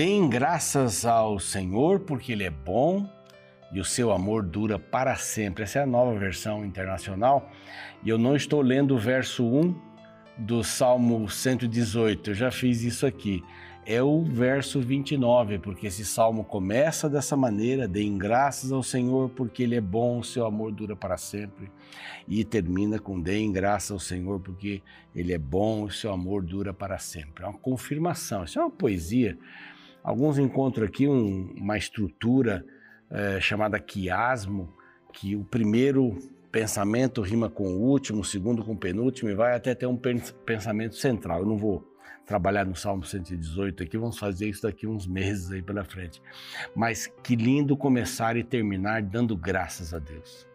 Deem 0.00 0.30
graças 0.30 1.04
ao 1.04 1.38
Senhor, 1.38 2.00
porque 2.00 2.32
Ele 2.32 2.44
é 2.44 2.48
bom 2.48 3.06
e 3.70 3.78
o 3.78 3.84
seu 3.84 4.10
amor 4.12 4.42
dura 4.42 4.78
para 4.78 5.14
sempre. 5.16 5.64
Essa 5.64 5.80
é 5.80 5.82
a 5.82 5.86
nova 5.86 6.18
versão 6.18 6.64
internacional. 6.64 7.50
E 8.02 8.08
eu 8.08 8.16
não 8.16 8.34
estou 8.34 8.62
lendo 8.62 8.94
o 8.94 8.98
verso 8.98 9.44
1 9.44 9.74
do 10.38 10.64
Salmo 10.64 11.28
118, 11.28 12.30
eu 12.30 12.34
já 12.34 12.50
fiz 12.50 12.80
isso 12.82 13.04
aqui 13.04 13.44
é 13.86 14.02
o 14.02 14.22
verso 14.22 14.80
29, 14.80 15.58
porque 15.58 15.86
esse 15.86 16.04
salmo 16.04 16.44
começa 16.44 17.08
dessa 17.08 17.36
maneira: 17.36 17.88
deem 17.88 18.16
graças 18.16 18.70
ao 18.70 18.82
Senhor, 18.82 19.30
porque 19.30 19.62
Ele 19.62 19.74
é 19.74 19.80
bom, 19.80 20.20
o 20.20 20.24
seu 20.24 20.46
amor 20.46 20.70
dura 20.70 20.94
para 20.94 21.16
sempre. 21.16 21.70
E 22.28 22.44
termina 22.44 22.98
com: 22.98 23.20
deem 23.20 23.50
graças 23.50 23.90
ao 23.90 23.98
Senhor, 23.98 24.38
porque 24.38 24.82
Ele 25.14 25.32
é 25.32 25.38
bom, 25.38 25.84
o 25.84 25.90
seu 25.90 26.12
amor 26.12 26.42
dura 26.44 26.72
para 26.72 26.98
sempre. 26.98 27.44
É 27.44 27.48
uma 27.48 27.58
confirmação, 27.58 28.44
isso 28.44 28.58
é 28.58 28.62
uma 28.62 28.70
poesia. 28.70 29.36
Alguns 30.02 30.38
encontram 30.38 30.86
aqui 30.86 31.06
um, 31.06 31.54
uma 31.56 31.76
estrutura 31.76 32.64
é, 33.10 33.40
chamada 33.40 33.78
quiasmo, 33.78 34.72
que 35.12 35.36
o 35.36 35.44
primeiro 35.44 36.16
pensamento 36.50 37.20
rima 37.20 37.48
com 37.48 37.68
o 37.68 37.80
último, 37.80 38.20
o 38.20 38.24
segundo 38.24 38.64
com 38.64 38.72
o 38.72 38.78
penúltimo, 38.78 39.30
e 39.30 39.34
vai 39.34 39.54
até 39.54 39.74
ter 39.74 39.86
um 39.86 39.96
pensamento 40.44 40.96
central. 40.96 41.40
Eu 41.40 41.46
não 41.46 41.56
vou 41.56 41.86
trabalhar 42.26 42.64
no 42.64 42.76
Salmo 42.76 43.04
118 43.04 43.82
aqui, 43.82 43.98
vamos 43.98 44.18
fazer 44.18 44.48
isso 44.48 44.62
daqui 44.62 44.86
uns 44.86 45.06
meses 45.06 45.50
aí 45.50 45.62
pela 45.62 45.84
frente. 45.84 46.22
Mas 46.74 47.06
que 47.22 47.34
lindo 47.36 47.76
começar 47.76 48.36
e 48.36 48.44
terminar 48.44 49.02
dando 49.02 49.36
graças 49.36 49.92
a 49.92 49.98
Deus. 49.98 50.48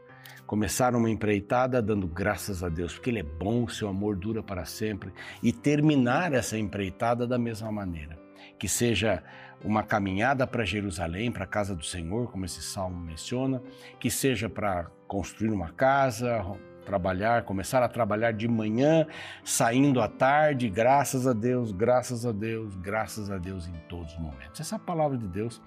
Começar 0.45 0.95
uma 0.95 1.09
empreitada 1.09 1.81
dando 1.81 2.07
graças 2.07 2.63
a 2.63 2.69
Deus, 2.69 2.93
porque 2.93 3.09
Ele 3.09 3.19
é 3.19 3.23
bom, 3.23 3.67
seu 3.67 3.87
amor 3.87 4.15
dura 4.15 4.43
para 4.43 4.63
sempre, 4.63 5.11
e 5.41 5.52
terminar 5.52 6.33
essa 6.33 6.57
empreitada 6.57 7.25
da 7.25 7.37
mesma 7.37 7.71
maneira. 7.71 8.24
Que 8.66 8.69
seja 8.69 9.21
uma 9.63 9.83
caminhada 9.83 10.47
para 10.47 10.66
Jerusalém, 10.66 11.31
para 11.31 11.44
a 11.44 11.47
casa 11.47 11.75
do 11.75 11.85
Senhor, 11.85 12.31
como 12.31 12.45
esse 12.45 12.63
salmo 12.63 12.99
menciona, 12.99 13.61
que 13.99 14.09
seja 14.09 14.49
para 14.49 14.88
construir 15.08 15.52
uma 15.52 15.69
casa, 15.69 16.44
trabalhar, 16.83 17.43
começar 17.43 17.83
a 17.83 17.88
trabalhar 17.88 18.31
de 18.31 18.47
manhã, 18.47 19.05
saindo 19.43 20.02
à 20.02 20.08
tarde, 20.08 20.67
graças 20.67 21.27
a 21.27 21.33
Deus, 21.33 21.71
graças 21.71 22.25
a 22.25 22.31
Deus, 22.31 22.75
graças 22.77 23.30
a 23.30 23.38
Deus 23.38 23.67
em 23.67 23.75
todos 23.88 24.13
os 24.13 24.19
momentos. 24.19 24.59
Essa 24.59 24.73
é 24.73 24.77
a 24.77 24.80
palavra 24.80 25.16
de 25.16 25.27
Deus 25.27 25.61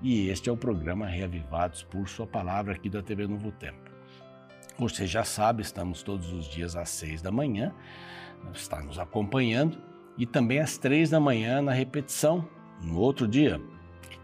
e 0.00 0.30
este 0.30 0.48
é 0.48 0.52
o 0.52 0.56
programa 0.56 1.06
Reavivados 1.06 1.82
por 1.82 2.08
Sua 2.08 2.26
Palavra 2.26 2.72
aqui 2.72 2.88
da 2.88 3.02
TV 3.02 3.26
Novo 3.26 3.52
Tempo. 3.52 3.90
Você 4.78 5.06
já 5.06 5.22
sabe, 5.22 5.60
estamos 5.60 6.02
todos 6.02 6.32
os 6.32 6.46
dias 6.46 6.76
às 6.76 6.88
seis 6.88 7.20
da 7.20 7.30
manhã, 7.30 7.74
está 8.54 8.80
nos 8.80 8.98
acompanhando 8.98 9.86
e 10.18 10.26
também 10.26 10.58
às 10.58 10.76
três 10.76 11.08
da 11.08 11.20
manhã 11.20 11.62
na 11.62 11.72
repetição, 11.72 12.46
no 12.82 12.98
outro 12.98 13.26
dia. 13.26 13.60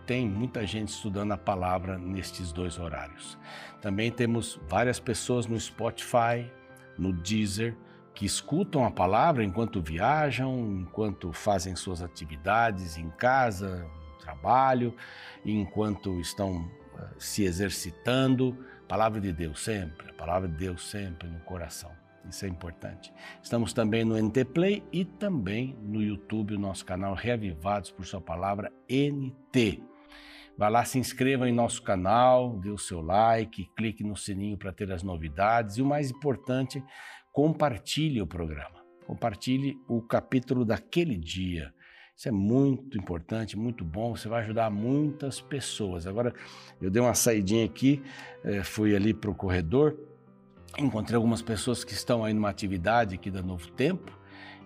Tem 0.05 0.28
muita 0.28 0.67
gente 0.67 0.89
estudando 0.89 1.33
a 1.33 1.39
palavra 1.39 1.97
nestes 1.97 2.53
dois 2.53 2.78
horários. 2.78 3.39
Também 3.81 4.11
temos 4.11 4.61
várias 4.69 4.98
pessoas 4.98 5.47
no 5.47 5.59
Spotify, 5.59 6.51
no 6.98 7.12
Deezer, 7.12 7.77
que 8.12 8.27
escutam 8.27 8.84
a 8.84 8.91
palavra 8.91 9.42
enquanto 9.42 9.81
viajam, 9.81 10.83
enquanto 10.83 11.33
fazem 11.33 11.75
suas 11.75 12.03
atividades 12.03 12.98
em 12.98 13.08
casa, 13.11 13.89
no 14.12 14.19
trabalho, 14.19 14.95
enquanto 15.45 16.20
estão 16.20 16.70
eh, 16.97 17.08
se 17.19 17.45
exercitando. 17.45 18.56
Palavra 18.86 19.20
de 19.20 19.33
Deus 19.33 19.61
sempre, 19.64 20.11
a 20.11 20.13
palavra 20.13 20.48
de 20.48 20.57
Deus 20.57 20.89
sempre 20.89 21.29
no 21.29 21.41
coração. 21.41 21.91
Isso 22.29 22.45
é 22.45 22.48
importante. 22.48 23.12
Estamos 23.42 23.73
também 23.73 24.05
no 24.05 24.17
NT 24.17 24.45
Play 24.46 24.83
e 24.92 25.05
também 25.05 25.77
no 25.83 26.02
YouTube, 26.02 26.55
o 26.55 26.58
nosso 26.58 26.85
canal 26.85 27.14
Reavivados 27.14 27.90
por 27.90 28.07
Sua 28.07 28.20
Palavra 28.20 28.73
NT. 28.89 29.83
Vá 30.57 30.68
lá, 30.68 30.85
se 30.85 30.98
inscreva 30.98 31.48
em 31.48 31.52
nosso 31.52 31.83
canal, 31.83 32.58
dê 32.61 32.70
o 32.70 32.79
seu 32.79 33.01
like, 33.01 33.68
clique 33.77 34.05
no 34.05 34.17
sininho 34.17 34.57
para 34.57 34.73
ter 34.73 34.90
as 34.92 35.02
novidades 35.02 35.77
e 35.77 35.83
o 35.83 35.86
mais 35.86 36.11
importante, 36.11 36.83
compartilhe 37.33 38.23
o 38.23 38.27
programa. 38.27 38.85
Compartilhe 39.05 39.77
o 39.89 40.01
capítulo 40.01 40.64
daquele 40.64 41.17
dia. 41.17 41.74
Isso 42.17 42.29
é 42.29 42.33
muito 42.33 42.96
importante, 42.96 43.58
muito 43.58 43.85
bom. 43.85 44.14
Você 44.14 44.29
vai 44.29 44.42
ajudar 44.42 44.70
muitas 44.70 45.41
pessoas. 45.41 46.06
Agora, 46.06 46.33
eu 46.80 46.89
dei 46.89 47.02
uma 47.02 47.14
saidinha 47.14 47.64
aqui, 47.64 48.01
eh, 48.45 48.62
fui 48.62 48.95
ali 48.95 49.12
para 49.12 49.30
o 49.30 49.35
corredor, 49.35 49.98
encontrei 50.79 51.17
algumas 51.17 51.42
pessoas 51.42 51.85
que 51.85 51.92
estão 51.92 52.24
aí 52.24 52.33
numa 52.33 52.51
atividade 52.51 53.14
aqui 53.14 53.30
da 53.30 53.42
Novo 53.42 53.70
Tempo 53.73 54.12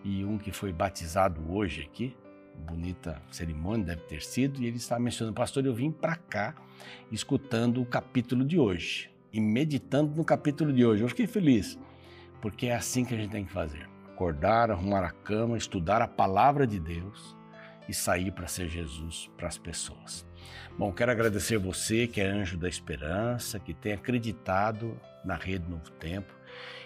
e 0.04 0.24
um 0.24 0.38
que 0.38 0.52
foi 0.52 0.72
batizado 0.72 1.40
hoje 1.52 1.82
aqui, 1.82 2.16
bonita 2.56 3.20
cerimônia 3.30 3.86
deve 3.86 4.02
ter 4.02 4.22
sido, 4.22 4.60
e 4.60 4.66
ele 4.66 4.76
está 4.76 4.98
mencionando, 4.98 5.34
pastor, 5.34 5.64
eu 5.64 5.74
vim 5.74 5.90
para 5.90 6.16
cá 6.16 6.54
escutando 7.10 7.80
o 7.80 7.86
capítulo 7.86 8.44
de 8.44 8.58
hoje 8.58 9.10
e 9.32 9.40
meditando 9.40 10.14
no 10.14 10.24
capítulo 10.24 10.72
de 10.72 10.84
hoje. 10.84 11.02
Eu 11.02 11.08
fiquei 11.08 11.26
feliz, 11.26 11.78
porque 12.40 12.66
é 12.66 12.74
assim 12.74 13.04
que 13.04 13.14
a 13.14 13.16
gente 13.16 13.30
tem 13.30 13.44
que 13.44 13.52
fazer: 13.52 13.88
acordar, 14.06 14.70
arrumar 14.70 15.04
a 15.04 15.10
cama, 15.10 15.56
estudar 15.56 16.02
a 16.02 16.08
palavra 16.08 16.66
de 16.66 16.78
Deus 16.78 17.36
e 17.88 17.94
sair 17.94 18.32
para 18.32 18.46
ser 18.46 18.68
Jesus 18.68 19.30
para 19.36 19.48
as 19.48 19.58
pessoas. 19.58 20.27
Bom, 20.76 20.92
quero 20.92 21.10
agradecer 21.10 21.58
você 21.58 22.06
que 22.06 22.20
é 22.20 22.26
anjo 22.26 22.56
da 22.56 22.68
esperança, 22.68 23.58
que 23.58 23.74
tem 23.74 23.92
acreditado 23.92 24.98
na 25.24 25.34
Rede 25.34 25.68
Novo 25.68 25.90
Tempo, 25.92 26.32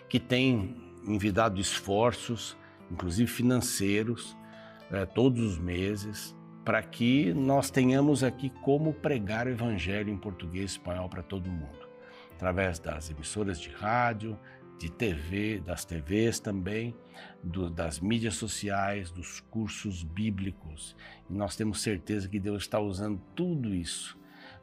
que 0.08 0.18
tem 0.18 0.76
envidado 1.06 1.60
esforços, 1.60 2.56
inclusive 2.90 3.30
financeiros, 3.30 4.36
é, 4.90 5.04
todos 5.06 5.42
os 5.42 5.58
meses, 5.58 6.36
para 6.64 6.82
que 6.82 7.32
nós 7.34 7.70
tenhamos 7.70 8.22
aqui 8.22 8.50
como 8.62 8.92
pregar 8.92 9.46
o 9.46 9.50
Evangelho 9.50 10.12
em 10.12 10.16
português 10.16 10.72
e 10.72 10.74
espanhol 10.74 11.08
para 11.08 11.22
todo 11.22 11.50
mundo, 11.50 11.88
através 12.34 12.78
das 12.78 13.10
emissoras 13.10 13.58
de 13.58 13.70
rádio, 13.70 14.38
de 14.78 14.90
TV, 14.90 15.60
das 15.60 15.84
TVs 15.84 16.40
também, 16.40 16.94
do, 17.42 17.70
das 17.70 18.00
mídias 18.00 18.34
sociais, 18.34 19.10
dos 19.10 19.40
cursos 19.40 20.02
bíblicos. 20.02 20.96
E 21.30 21.32
nós 21.32 21.56
temos 21.56 21.80
certeza 21.80 22.28
que 22.28 22.40
Deus 22.40 22.62
está 22.62 22.80
usando 22.80 23.20
tudo 23.34 23.74
isso 23.74 24.18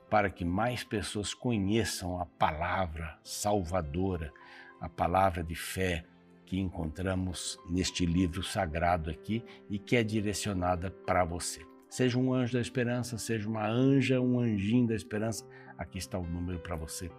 para 0.09 0.29
que 0.29 0.43
mais 0.43 0.83
pessoas 0.83 1.33
conheçam 1.33 2.19
a 2.19 2.25
palavra 2.25 3.17
salvadora, 3.23 4.33
a 4.81 4.89
palavra 4.89 5.43
de 5.43 5.55
fé, 5.55 6.03
que 6.45 6.59
encontramos 6.59 7.59
neste 7.69 8.07
livro 8.07 8.41
sagrado 8.41 9.11
aqui 9.11 9.43
e 9.69 9.77
que 9.77 9.95
é 9.95 10.03
direcionada 10.03 10.89
para 10.89 11.23
você. 11.23 11.63
Seja 11.87 12.17
um 12.17 12.33
anjo 12.33 12.53
da 12.53 12.61
esperança, 12.61 13.19
seja 13.19 13.47
uma 13.47 13.67
anja, 13.67 14.19
um 14.19 14.39
anjinho 14.39 14.87
da 14.87 14.95
esperança, 14.95 15.47
aqui 15.77 15.99
está 15.99 16.17
o 16.17 16.25
número 16.25 16.59
para 16.59 16.75
você 16.75 17.09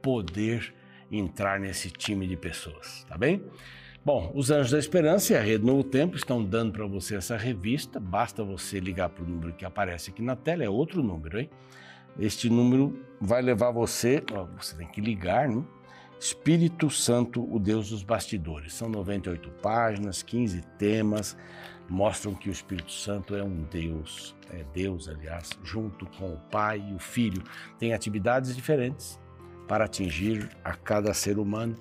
poder 0.00 0.72
entrar 1.10 1.58
nesse 1.58 1.90
time 1.90 2.26
de 2.26 2.36
pessoas, 2.36 3.04
tá 3.08 3.16
bem? 3.16 3.42
Bom, 4.04 4.32
os 4.34 4.50
Anjos 4.50 4.70
da 4.70 4.78
Esperança 4.78 5.32
e 5.32 5.36
a 5.36 5.42
Rede 5.42 5.64
Novo 5.64 5.84
Tempo 5.84 6.16
estão 6.16 6.42
dando 6.42 6.72
para 6.72 6.86
você 6.86 7.16
essa 7.16 7.36
revista. 7.36 8.00
Basta 8.00 8.42
você 8.42 8.80
ligar 8.80 9.10
para 9.10 9.24
o 9.24 9.28
número 9.28 9.52
que 9.52 9.64
aparece 9.64 10.10
aqui 10.10 10.22
na 10.22 10.36
tela, 10.36 10.64
é 10.64 10.68
outro 10.68 11.02
número, 11.02 11.38
hein? 11.38 11.50
Este 12.18 12.48
número 12.48 13.04
vai 13.20 13.42
levar 13.42 13.70
você, 13.70 14.22
ó, 14.32 14.46
você 14.58 14.76
tem 14.76 14.86
que 14.86 15.00
ligar, 15.00 15.48
né? 15.48 15.62
Espírito 16.18 16.90
Santo, 16.90 17.46
o 17.54 17.58
Deus 17.58 17.90
dos 17.90 18.02
bastidores. 18.02 18.72
São 18.72 18.88
98 18.88 19.50
páginas, 19.62 20.22
15 20.22 20.62
temas, 20.78 21.36
mostram 21.88 22.34
que 22.34 22.48
o 22.48 22.52
Espírito 22.52 22.90
Santo 22.90 23.36
é 23.36 23.42
um 23.42 23.62
Deus, 23.64 24.34
é 24.50 24.64
Deus, 24.72 25.08
aliás, 25.08 25.50
junto 25.62 26.06
com 26.06 26.32
o 26.32 26.40
Pai 26.50 26.84
e 26.90 26.94
o 26.94 26.98
Filho. 26.98 27.42
Tem 27.78 27.92
atividades 27.92 28.56
diferentes 28.56 29.20
para 29.68 29.84
atingir 29.84 30.48
a 30.64 30.72
cada 30.74 31.14
ser 31.14 31.38
humano 31.38 31.76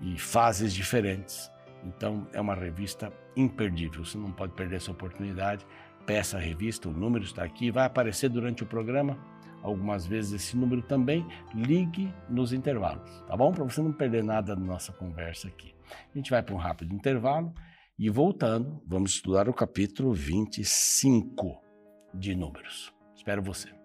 e 0.00 0.18
fases 0.18 0.72
diferentes. 0.72 1.50
Então, 1.84 2.26
é 2.32 2.40
uma 2.40 2.54
revista 2.54 3.12
imperdível. 3.36 4.04
Você 4.04 4.16
não 4.16 4.32
pode 4.32 4.52
perder 4.54 4.76
essa 4.76 4.90
oportunidade. 4.90 5.66
Peça 6.06 6.38
a 6.38 6.40
revista, 6.40 6.88
o 6.88 6.92
número 6.92 7.24
está 7.24 7.42
aqui, 7.42 7.70
vai 7.70 7.84
aparecer 7.84 8.28
durante 8.28 8.62
o 8.62 8.66
programa 8.66 9.18
algumas 9.62 10.06
vezes 10.06 10.32
esse 10.32 10.56
número 10.56 10.82
também, 10.82 11.26
ligue 11.54 12.12
nos 12.28 12.52
intervalos, 12.52 13.10
tá 13.26 13.34
bom? 13.34 13.50
Para 13.50 13.64
você 13.64 13.80
não 13.80 13.94
perder 13.94 14.22
nada 14.22 14.54
da 14.54 14.60
nossa 14.60 14.92
conversa 14.92 15.48
aqui. 15.48 15.74
A 16.14 16.18
gente 16.18 16.30
vai 16.30 16.42
para 16.42 16.54
um 16.54 16.58
rápido 16.58 16.94
intervalo 16.94 17.50
e 17.98 18.10
voltando, 18.10 18.82
vamos 18.86 19.12
estudar 19.12 19.48
o 19.48 19.54
capítulo 19.54 20.12
25 20.12 21.58
de 22.12 22.34
Números. 22.34 22.92
Espero 23.16 23.42
você. 23.42 23.83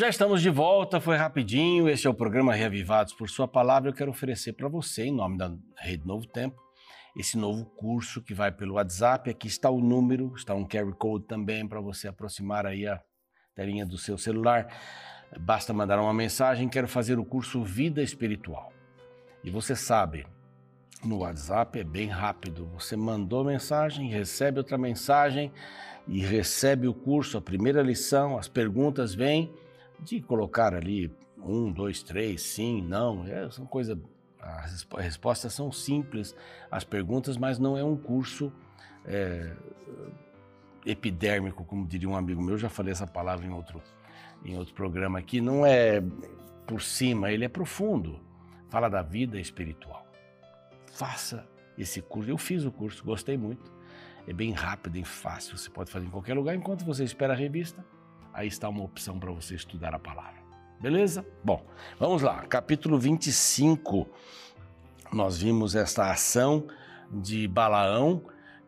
Já 0.00 0.08
estamos 0.08 0.40
de 0.40 0.48
volta, 0.48 0.98
foi 0.98 1.14
rapidinho. 1.14 1.86
Este 1.86 2.06
é 2.06 2.10
o 2.10 2.14
programa 2.14 2.54
Reavivados 2.54 3.12
por 3.12 3.28
Sua 3.28 3.46
Palavra. 3.46 3.90
Eu 3.90 3.94
quero 3.94 4.10
oferecer 4.10 4.54
para 4.54 4.66
você, 4.66 5.04
em 5.04 5.14
nome 5.14 5.36
da 5.36 5.54
Rede 5.76 6.06
Novo 6.06 6.26
Tempo, 6.26 6.58
esse 7.14 7.36
novo 7.36 7.66
curso 7.66 8.22
que 8.22 8.32
vai 8.32 8.50
pelo 8.50 8.76
WhatsApp. 8.76 9.28
Aqui 9.28 9.46
está 9.46 9.68
o 9.68 9.78
número, 9.78 10.32
está 10.34 10.54
um 10.54 10.66
QR 10.66 10.90
Code 10.94 11.26
também 11.26 11.68
para 11.68 11.82
você 11.82 12.08
aproximar 12.08 12.64
aí 12.64 12.86
a 12.86 12.98
telinha 13.54 13.84
do 13.84 13.98
seu 13.98 14.16
celular. 14.16 14.68
Basta 15.38 15.74
mandar 15.74 16.00
uma 16.00 16.14
mensagem, 16.14 16.66
quero 16.66 16.88
fazer 16.88 17.18
o 17.18 17.24
curso 17.24 17.62
Vida 17.62 18.02
Espiritual. 18.02 18.72
E 19.44 19.50
você 19.50 19.76
sabe, 19.76 20.26
no 21.04 21.18
WhatsApp 21.18 21.78
é 21.78 21.84
bem 21.84 22.08
rápido. 22.08 22.70
Você 22.72 22.96
mandou 22.96 23.44
mensagem, 23.44 24.08
recebe 24.08 24.60
outra 24.60 24.78
mensagem 24.78 25.52
e 26.08 26.20
recebe 26.20 26.88
o 26.88 26.94
curso, 26.94 27.36
a 27.36 27.42
primeira 27.42 27.82
lição, 27.82 28.38
as 28.38 28.48
perguntas 28.48 29.14
vêm 29.14 29.52
de 30.02 30.20
colocar 30.20 30.74
ali 30.74 31.12
um, 31.38 31.70
dois, 31.70 32.02
três, 32.02 32.42
sim, 32.42 32.82
não, 32.82 33.26
é, 33.26 33.50
são 33.50 33.66
coisas. 33.66 33.96
As 34.40 34.86
respostas 34.98 35.52
são 35.52 35.70
simples, 35.70 36.34
as 36.70 36.82
perguntas, 36.82 37.36
mas 37.36 37.58
não 37.58 37.76
é 37.76 37.84
um 37.84 37.96
curso 37.96 38.50
é, 39.04 39.54
epidérmico, 40.86 41.64
como 41.64 41.86
diria 41.86 42.08
um 42.08 42.16
amigo 42.16 42.42
meu. 42.42 42.54
Eu 42.54 42.58
já 42.58 42.70
falei 42.70 42.92
essa 42.92 43.06
palavra 43.06 43.46
em 43.46 43.50
outro, 43.50 43.82
em 44.44 44.56
outro 44.56 44.74
programa 44.74 45.18
aqui. 45.18 45.40
Não 45.40 45.66
é 45.66 46.02
por 46.66 46.80
cima, 46.80 47.30
ele 47.30 47.44
é 47.44 47.48
profundo. 47.48 48.18
Fala 48.70 48.88
da 48.88 49.02
vida 49.02 49.38
espiritual. 49.38 50.06
Faça 50.92 51.46
esse 51.76 52.00
curso. 52.00 52.30
Eu 52.30 52.38
fiz 52.38 52.64
o 52.64 52.72
curso, 52.72 53.04
gostei 53.04 53.36
muito. 53.36 53.70
É 54.26 54.32
bem 54.32 54.52
rápido 54.52 54.96
e 54.96 55.04
fácil. 55.04 55.56
Você 55.58 55.68
pode 55.68 55.90
fazer 55.90 56.06
em 56.06 56.10
qualquer 56.10 56.34
lugar 56.34 56.54
enquanto 56.54 56.84
você 56.84 57.04
espera 57.04 57.32
a 57.32 57.36
revista. 57.36 57.84
Aí 58.32 58.48
está 58.48 58.68
uma 58.68 58.84
opção 58.84 59.18
para 59.18 59.30
você 59.30 59.54
estudar 59.54 59.94
a 59.94 59.98
palavra. 59.98 60.40
Beleza? 60.80 61.26
Bom, 61.44 61.64
vamos 61.98 62.22
lá. 62.22 62.46
Capítulo 62.46 62.98
25. 62.98 64.08
Nós 65.12 65.38
vimos 65.38 65.74
esta 65.74 66.10
ação 66.10 66.66
de 67.10 67.46
Balaão 67.48 68.22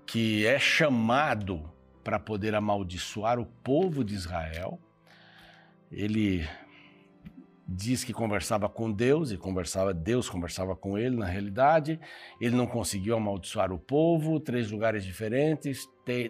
que 0.04 0.44
é 0.44 0.58
chamado 0.58 1.62
para 2.02 2.18
poder 2.18 2.54
amaldiçoar 2.54 3.38
o 3.38 3.46
povo 3.46 4.04
de 4.04 4.14
Israel. 4.14 4.78
Ele 5.90 6.46
diz 7.74 8.04
que 8.04 8.12
conversava 8.12 8.68
com 8.68 8.92
Deus 8.92 9.30
e 9.30 9.36
conversava 9.36 9.94
Deus 9.94 10.28
conversava 10.28 10.76
com 10.76 10.98
ele 10.98 11.16
na 11.16 11.26
realidade. 11.26 11.98
Ele 12.40 12.54
não 12.54 12.66
conseguiu 12.66 13.16
amaldiçoar 13.16 13.72
o 13.72 13.78
povo 13.78 14.38
três 14.38 14.70
lugares 14.70 15.04
diferentes 15.04 15.88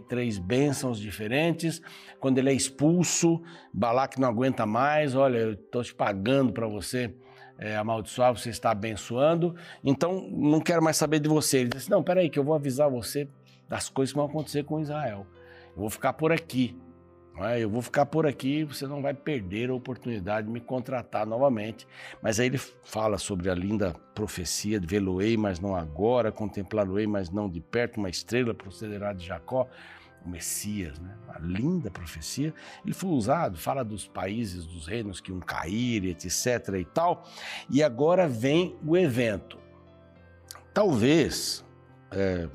três 0.09 0.39
bênçãos 0.39 1.01
diferentes. 1.01 1.81
Quando 2.21 2.39
ele 2.39 2.51
é 2.51 2.53
expulso 2.53 3.43
Balaque 3.73 4.21
não 4.21 4.29
aguenta 4.29 4.65
mais 4.65 5.15
olha 5.15 5.39
eu 5.39 5.53
estou 5.55 5.83
te 5.83 5.95
pagando 5.95 6.53
para 6.53 6.67
você 6.67 7.15
é, 7.59 7.77
amaldiçoar 7.77 8.37
você 8.37 8.51
está 8.51 8.71
abençoando 8.71 9.55
então 9.83 10.29
não 10.31 10.61
quero 10.61 10.83
mais 10.83 10.97
saber 10.97 11.21
de 11.21 11.29
você. 11.29 11.59
Ele 11.59 11.71
disse 11.71 11.91
não 11.91 12.03
peraí 12.03 12.31
que 12.31 12.39
eu 12.39 12.45
vou 12.45 12.55
avisar 12.55 12.91
você 12.91 13.29
das 13.69 13.89
coisas 13.89 14.13
que 14.13 14.19
vão 14.19 14.27
acontecer 14.27 14.65
com 14.65 14.81
Israel. 14.81 15.27
Eu 15.75 15.81
vou 15.81 15.91
ficar 15.91 16.13
por 16.13 16.31
aqui? 16.31 16.77
Eu 17.59 17.71
vou 17.71 17.81
ficar 17.81 18.07
por 18.07 18.27
aqui, 18.27 18.63
você 18.63 18.87
não 18.87 19.01
vai 19.01 19.15
perder 19.15 19.71
a 19.71 19.75
oportunidade 19.75 20.47
de 20.47 20.53
me 20.53 20.61
contratar 20.61 21.27
novamente. 21.27 21.87
Mas 22.21 22.39
aí 22.39 22.47
ele 22.47 22.59
fala 22.59 23.19
sobre 23.19 23.51
a 23.51 23.55
linda 23.55 23.95
profecia 24.15 24.79
de 24.79 24.87
vê-lo-ei, 24.87 25.37
mas 25.37 25.59
não 25.59 25.75
agora, 25.75 26.31
contemplá-lo-ei, 26.31 27.07
mas 27.07 27.31
não 27.31 27.49
de 27.49 27.61
perto, 27.61 27.97
uma 27.97 28.11
estrela 28.11 28.53
procederá 28.55 29.13
de 29.13 29.27
Jacó, 29.27 29.67
o 30.25 30.29
Messias, 30.29 30.99
né? 31.01 31.17
uma 31.25 31.39
linda 31.39 31.91
profecia. 31.91 32.55
Ele 32.85 32.95
foi 32.95 33.11
usado, 33.11 33.59
fala 33.59 33.83
dos 33.83 34.07
países, 34.07 34.67
dos 34.67 34.87
reinos 34.87 35.21
que 35.21 35.33
iam 35.33 35.41
cair, 35.41 36.05
etc. 36.05 36.69
e 36.79 36.85
tal. 36.85 37.27
E 37.69 37.83
agora 37.83 38.29
vem 38.29 38.77
o 38.87 38.97
evento. 38.97 39.59
Talvez. 40.73 41.65
É, 42.11 42.49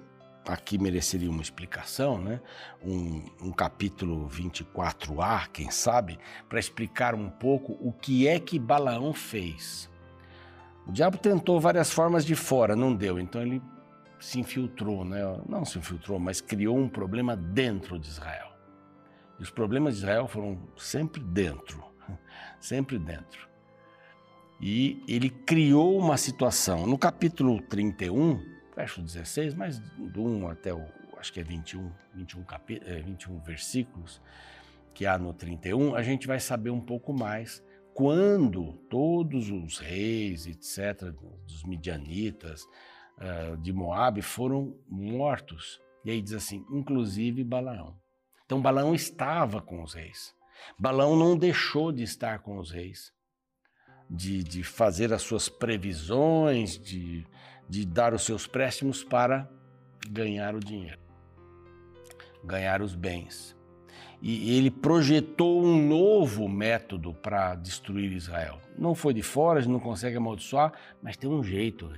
aqui 0.48 0.78
mereceria 0.78 1.30
uma 1.30 1.42
explicação, 1.42 2.18
né? 2.18 2.40
um, 2.82 3.24
um 3.42 3.52
capítulo 3.52 4.28
24a, 4.30 5.48
quem 5.52 5.70
sabe, 5.70 6.18
para 6.48 6.60
explicar 6.60 7.14
um 7.14 7.30
pouco 7.30 7.78
o 7.82 7.92
que 7.92 8.28
é 8.28 8.40
que 8.40 8.58
Balaão 8.58 9.14
fez. 9.14 9.90
O 10.88 10.92
diabo 10.92 11.18
tentou 11.18 11.60
várias 11.60 11.92
formas 11.92 12.26
de 12.26 12.34
fora, 12.34 12.76
não 12.76 12.96
deu, 12.96 13.20
então 13.20 13.42
ele 13.42 13.62
se 14.20 14.40
infiltrou, 14.40 15.04
né? 15.04 15.22
não 15.48 15.66
se 15.66 15.78
infiltrou, 15.78 16.18
mas 16.18 16.42
criou 16.42 16.78
um 16.78 16.90
problema 16.90 17.36
dentro 17.36 18.00
de 18.00 18.08
Israel. 18.08 18.52
E 19.40 19.44
os 19.44 19.52
problemas 19.52 19.96
de 19.96 20.00
Israel 20.00 20.28
foram 20.28 20.58
sempre 20.78 21.22
dentro, 21.22 21.84
sempre 22.60 22.98
dentro. 22.98 23.48
E 24.60 25.04
ele 25.08 25.30
criou 25.30 26.00
uma 26.00 26.18
situação. 26.18 26.88
No 26.88 26.98
capítulo 26.98 27.62
31, 27.62 28.57
verso 28.78 29.02
16, 29.02 29.56
mas 29.56 29.80
do 29.80 30.24
1 30.24 30.50
até 30.50 30.72
o, 30.72 30.86
acho 31.18 31.34
que 31.34 31.40
é 31.40 31.44
21, 31.44 31.92
21, 32.14 32.44
capi, 32.44 32.80
é, 32.86 33.02
21 33.02 33.40
versículos 33.40 34.22
que 34.94 35.06
há 35.06 35.18
no 35.18 35.34
31, 35.34 35.96
a 35.96 36.04
gente 36.04 36.28
vai 36.28 36.40
saber 36.40 36.70
um 36.70 36.80
pouco 36.80 37.12
mais 37.12 37.64
quando 37.94 38.74
todos 38.90 39.50
os 39.50 39.80
reis, 39.80 40.46
etc., 40.46 41.12
dos 41.48 41.64
midianitas, 41.64 42.62
uh, 43.18 43.58
de 43.58 43.74
Moabe, 43.74 44.22
foram 44.22 44.76
mortos. 44.88 45.82
E 46.06 46.12
aí 46.12 46.22
diz 46.22 46.34
assim, 46.34 46.64
inclusive 46.70 47.44
Balaão. 47.44 47.96
Então 48.46 48.62
Balaão 48.62 48.94
estava 48.94 49.62
com 49.62 49.82
os 49.82 49.96
reis. 49.96 50.36
Balaão 50.78 51.16
não 51.16 51.36
deixou 51.36 51.92
de 51.92 52.04
estar 52.04 52.40
com 52.40 52.60
os 52.60 52.70
reis, 52.70 53.12
de, 54.08 54.44
de 54.44 54.64
fazer 54.64 55.12
as 55.12 55.24
suas 55.24 55.50
previsões, 55.50 56.78
de 56.78 57.26
de 57.68 57.86
dar 57.86 58.14
os 58.14 58.24
seus 58.24 58.48
préstimos 58.48 59.04
para 59.04 59.50
ganhar 60.10 60.56
o 60.56 60.60
dinheiro, 60.60 61.00
ganhar 62.44 62.82
os 62.82 62.96
bens. 62.96 63.56
E 64.22 64.58
ele 64.58 64.72
projetou 64.72 65.64
um 65.64 65.88
novo 65.88 66.50
método 66.50 67.14
para 67.14 67.54
destruir 67.56 68.12
Israel. 68.14 68.60
Não 68.78 68.96
foi 68.96 69.14
de 69.14 69.22
fora, 69.22 69.60
a 69.60 69.62
gente 69.62 69.72
não 69.72 69.80
consegue 69.80 70.18
amaldiçoar, 70.18 70.74
mas 71.04 71.16
tem 71.18 71.30
um 71.30 71.44
jeito, 71.44 71.92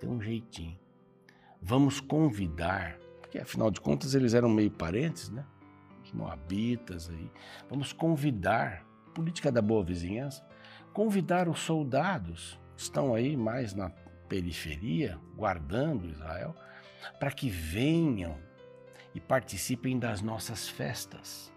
tem 0.00 0.08
um 0.08 0.20
jeitinho. 0.20 0.76
Vamos 1.62 2.00
convidar, 2.00 2.98
porque 3.20 3.38
afinal 3.38 3.70
de 3.70 3.80
contas 3.80 4.14
eles 4.14 4.34
eram 4.34 4.48
meio 4.48 4.70
parentes, 4.70 5.30
né? 5.30 5.44
Os 6.02 6.12
moabitas 6.12 7.08
aí. 7.08 7.30
Vamos 7.68 7.92
convidar, 7.92 8.84
política 9.14 9.52
da 9.52 9.62
boa 9.62 9.84
vizinhança, 9.84 10.44
convidar 10.92 11.48
os 11.48 11.60
soldados 11.60 12.58
estão 12.76 13.14
aí 13.14 13.36
mais 13.36 13.74
na 13.74 13.90
periferia, 14.28 15.18
guardando 15.36 16.08
Israel, 16.08 16.54
para 17.18 17.30
que 17.30 17.48
venham 17.48 18.36
e 19.14 19.20
participem 19.20 19.98
das 19.98 20.20
nossas 20.20 20.68
festas. 20.68 21.52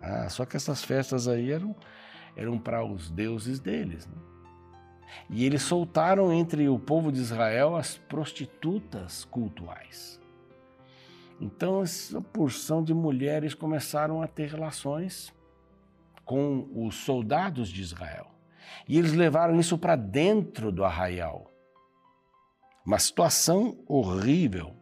Ah, 0.00 0.28
só 0.28 0.44
que 0.44 0.56
essas 0.56 0.82
festas 0.84 1.26
aí 1.28 1.50
eram, 1.50 1.74
eram 2.36 2.58
para 2.58 2.84
os 2.84 3.10
deuses 3.10 3.58
deles. 3.58 4.06
Né? 4.06 4.16
E 5.30 5.44
eles 5.44 5.62
soltaram 5.62 6.32
entre 6.32 6.68
o 6.68 6.78
povo 6.78 7.10
de 7.10 7.18
Israel 7.18 7.76
as 7.76 7.96
prostitutas 7.96 9.24
cultuais. 9.24 10.20
Então, 11.40 11.82
essa 11.82 12.20
porção 12.20 12.82
de 12.82 12.92
mulheres 12.92 13.54
começaram 13.54 14.20
a 14.20 14.26
ter 14.26 14.48
relações 14.48 15.32
com 16.24 16.68
os 16.74 16.96
soldados 16.96 17.68
de 17.68 17.80
Israel. 17.80 18.26
E 18.86 18.98
eles 18.98 19.12
levaram 19.12 19.58
isso 19.58 19.78
para 19.78 19.96
dentro 19.96 20.72
do 20.72 20.84
arraial. 20.84 21.50
Uma 22.88 22.98
situação 22.98 23.76
horrível. 23.86 24.72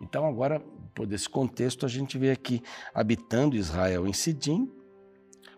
Então, 0.00 0.26
agora, 0.26 0.58
por 0.92 1.12
esse 1.12 1.28
contexto, 1.28 1.86
a 1.86 1.88
gente 1.88 2.18
vê 2.18 2.32
aqui, 2.32 2.60
habitando 2.92 3.54
Israel 3.54 4.08
em 4.08 4.12
Sidim, 4.12 4.68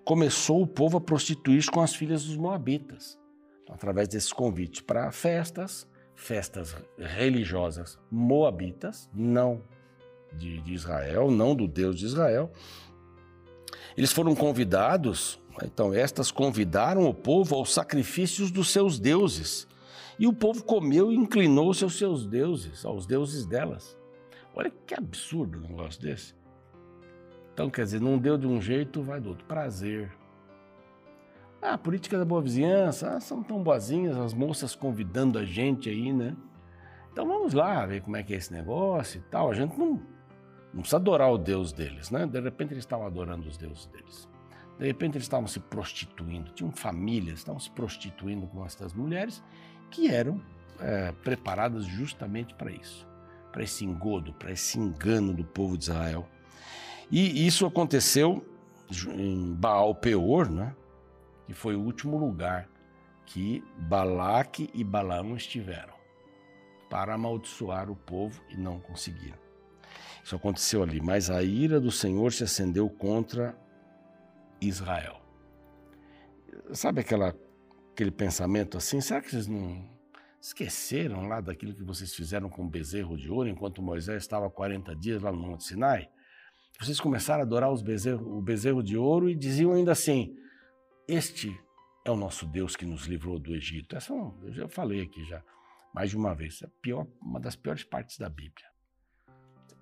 começou 0.05 0.61
o 0.61 0.67
povo 0.67 0.99
a 0.99 1.01
prostituir-se 1.01 1.71
com 1.71 1.81
as 1.81 1.95
filhas 1.95 2.27
dos 2.27 2.37
Moabitas, 2.37 3.19
então, 3.63 3.75
através 3.75 4.09
desses 4.09 4.31
convites 4.31 4.83
para 4.83 5.11
festas, 5.11 5.89
festas 6.15 6.77
religiosas 6.99 7.99
moabitas, 8.11 9.09
não 9.15 9.63
de, 10.35 10.61
de 10.61 10.75
Israel, 10.75 11.31
não 11.31 11.57
do 11.57 11.67
Deus 11.67 11.99
de 11.99 12.05
Israel. 12.05 12.53
Eles 13.97 14.13
foram 14.13 14.35
convidados, 14.35 15.41
então, 15.63 15.95
estas 15.95 16.31
convidaram 16.31 17.09
o 17.09 17.15
povo 17.15 17.55
aos 17.55 17.73
sacrifícios 17.73 18.51
dos 18.51 18.69
seus 18.69 18.99
deuses 18.99 19.67
e 20.21 20.27
o 20.27 20.35
povo 20.35 20.63
comeu 20.63 21.11
e 21.11 21.17
inclinou-se 21.17 21.83
aos 21.83 21.97
seus 21.97 22.27
deuses, 22.27 22.85
aos 22.85 23.07
deuses 23.07 23.47
delas. 23.47 23.99
Olha 24.55 24.71
que 24.87 24.95
absurdo 24.95 25.57
um 25.57 25.63
negócio 25.63 26.03
desse. 26.03 26.35
Então, 27.55 27.71
quer 27.71 27.85
dizer, 27.85 28.03
não 28.03 28.19
deu 28.19 28.37
de 28.37 28.47
um 28.47 28.61
jeito, 28.61 29.03
vai 29.03 29.19
do 29.19 29.31
outro. 29.31 29.47
Prazer. 29.47 30.13
Ah, 31.63 31.79
política 31.79 32.19
da 32.19 32.25
boa 32.27 32.43
vizinhança, 32.43 33.17
ah, 33.17 33.21
são 33.21 33.43
tão 33.43 33.63
boazinhas 33.63 34.15
as 34.19 34.35
moças 34.35 34.75
convidando 34.75 35.39
a 35.39 35.45
gente 35.45 35.89
aí, 35.89 36.13
né? 36.13 36.37
Então 37.11 37.27
vamos 37.27 37.55
lá 37.55 37.87
ver 37.87 38.03
como 38.03 38.17
é 38.17 38.23
que 38.23 38.35
é 38.35 38.37
esse 38.37 38.53
negócio 38.53 39.19
e 39.19 39.23
tal. 39.31 39.51
A 39.51 39.55
gente 39.55 39.79
não, 39.79 40.03
não 40.75 40.81
precisa 40.81 40.97
adorar 40.97 41.33
o 41.33 41.39
Deus 41.39 41.73
deles, 41.73 42.11
né? 42.11 42.27
De 42.27 42.41
repente 42.41 42.75
eles 42.75 42.85
estavam 42.85 43.07
adorando 43.07 43.49
os 43.49 43.57
deuses 43.57 43.87
deles. 43.87 44.29
De 44.79 44.87
repente 44.87 45.17
eles 45.17 45.25
estavam 45.25 45.47
se 45.47 45.61
prostituindo, 45.61 46.53
tinham 46.53 46.71
famílias, 46.73 47.39
estavam 47.39 47.61
se 47.61 47.71
prostituindo 47.71 48.47
com 48.47 48.65
essas 48.65 48.93
mulheres 48.93 49.43
que 49.91 50.09
eram 50.09 50.41
é, 50.79 51.13
preparadas 51.13 51.85
justamente 51.85 52.55
para 52.55 52.71
isso. 52.71 53.07
para 53.53 53.65
esse 53.65 53.85
engodo, 53.85 54.33
para 54.33 54.53
esse 54.53 54.79
engano 54.79 55.35
do 55.35 55.45
povo 55.45 55.77
de 55.77 55.85
Israel. 55.85 56.29
E 57.11 57.45
isso 57.45 57.67
aconteceu 57.67 58.47
em 59.13 59.53
Baal 59.53 59.93
Peor, 59.93 60.49
né? 60.49 60.73
que 61.47 61.53
foi 61.53 61.75
o 61.75 61.81
último 61.81 62.17
lugar 62.17 62.69
que 63.27 63.65
Balaque 63.77 64.71
e 64.73 64.85
Balaão 64.85 65.35
estiveram 65.37 65.95
para 66.89 67.15
amaldiçoar 67.15 67.91
o 67.91 67.97
povo 67.97 68.41
e 68.49 68.57
não 68.57 68.79
conseguiram. 68.79 69.39
Isso 70.23 70.37
aconteceu 70.37 70.83
ali, 70.83 71.01
mas 71.01 71.31
a 71.31 71.43
ira 71.43 71.81
do 71.81 71.91
Senhor 71.91 72.33
se 72.33 72.45
acendeu 72.45 72.89
contra 72.89 73.57
Israel. 74.61 75.21
Sabe 76.73 77.01
aquela, 77.01 77.35
aquele 77.93 78.11
pensamento 78.11 78.77
assim? 78.77 79.01
Será 79.01 79.21
que 79.21 79.31
vocês 79.31 79.47
não 79.47 79.89
esqueceram 80.41 81.29
lá 81.29 81.41
daquilo 81.41 81.75
que 81.75 81.83
vocês 81.83 82.15
fizeram 82.15 82.49
com 82.49 82.65
o 82.65 82.69
bezerro 82.69 83.17
de 83.17 83.31
ouro 83.31 83.49
enquanto 83.49 83.83
Moisés 83.83 84.23
estava 84.23 84.51
40 84.51 84.95
dias 84.97 85.23
lá 85.23 85.31
no 85.31 85.39
Monte 85.39 85.65
Sinai? 85.65 86.09
Vocês 86.81 86.99
começaram 86.99 87.41
a 87.41 87.45
adorar 87.45 87.71
bezerro, 87.83 88.39
o 88.39 88.41
bezerro 88.41 88.83
de 88.83 88.97
ouro 88.97 89.29
e 89.29 89.35
diziam 89.35 89.73
ainda 89.73 89.93
assim: 89.93 90.35
Este 91.07 91.55
é 92.05 92.11
o 92.11 92.17
nosso 92.17 92.47
Deus 92.47 92.75
que 92.75 92.87
nos 92.87 93.05
livrou 93.05 93.39
do 93.39 93.55
Egito. 93.55 93.97
Essa 93.97 94.15
é 94.15 94.17
eu 94.17 94.53
já 94.53 94.69
falei 94.69 95.03
aqui 95.03 95.23
já 95.25 95.43
mais 95.93 96.11
de 96.11 96.17
uma 96.17 96.35
vez. 96.35 96.63
É 96.63 96.69
pior, 96.81 97.07
uma 97.21 97.39
das 97.39 97.57
piores 97.57 97.85
partes 97.85 98.19
da 98.19 98.29
Bíblia. 98.29 98.67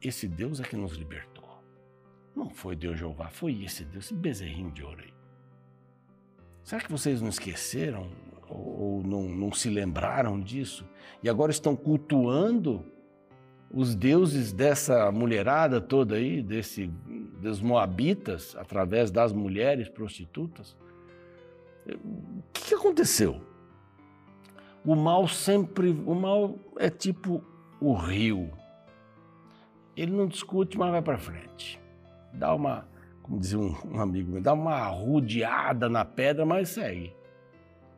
Esse 0.01 0.29
Deus 0.29 0.61
é 0.61 0.65
que 0.65 0.77
nos 0.77 0.93
libertou. 0.93 1.47
Não 2.35 2.51
foi 2.51 2.77
Deus 2.77 2.99
Jeová, 2.99 3.31
foi 3.31 3.65
esse 3.65 3.85
Deus, 3.85 4.07
esse 4.07 4.15
bezerrinho 4.15 4.71
de 4.73 4.83
ouro 4.83 5.03
aí. 5.03 5.18
Será 6.69 6.83
que 6.83 6.93
vocês 6.93 7.23
não 7.23 7.31
esqueceram 7.31 8.09
ou, 8.47 9.03
não, 9.03 9.23
não 9.23 9.51
se 9.51 9.71
lembraram 9.71 10.39
disso? 10.39 10.87
E 11.23 11.29
agora 11.31 11.51
estão 11.51 11.75
cultuando 11.75 12.85
os 13.73 13.95
deuses 13.95 14.53
dessa 14.53 15.11
mulherada 15.11 15.81
toda 15.81 16.17
aí, 16.17 16.43
desse, 16.43 16.89
dos 17.41 17.63
moabitas, 17.63 18.55
através 18.55 19.11
das 19.11 19.33
mulheres 19.33 19.89
prostitutas? 19.89 20.77
O 22.05 22.43
que 22.53 22.75
aconteceu? 22.75 23.41
O 24.85 24.95
mal 24.95 25.27
sempre, 25.27 25.89
o 25.89 26.15
mal 26.15 26.59
é 26.77 26.91
tipo 26.91 27.43
o 27.81 27.95
rio. 27.95 28.53
Ele 29.97 30.13
não 30.13 30.27
discute, 30.27 30.77
mas 30.77 30.91
vai 30.91 31.01
para 31.01 31.17
frente. 31.17 31.81
Dá 32.31 32.55
uma, 32.55 32.87
como 33.29 33.41
dizia 33.41 33.59
um, 33.59 33.77
um 33.85 34.01
amigo 34.01 34.33
meu, 34.33 34.41
dá 34.41 34.55
uma 34.55 34.89
rodeada 34.89 35.89
na 35.89 36.05
pedra, 36.05 36.47
mas 36.47 36.71
segue. 36.71 37.15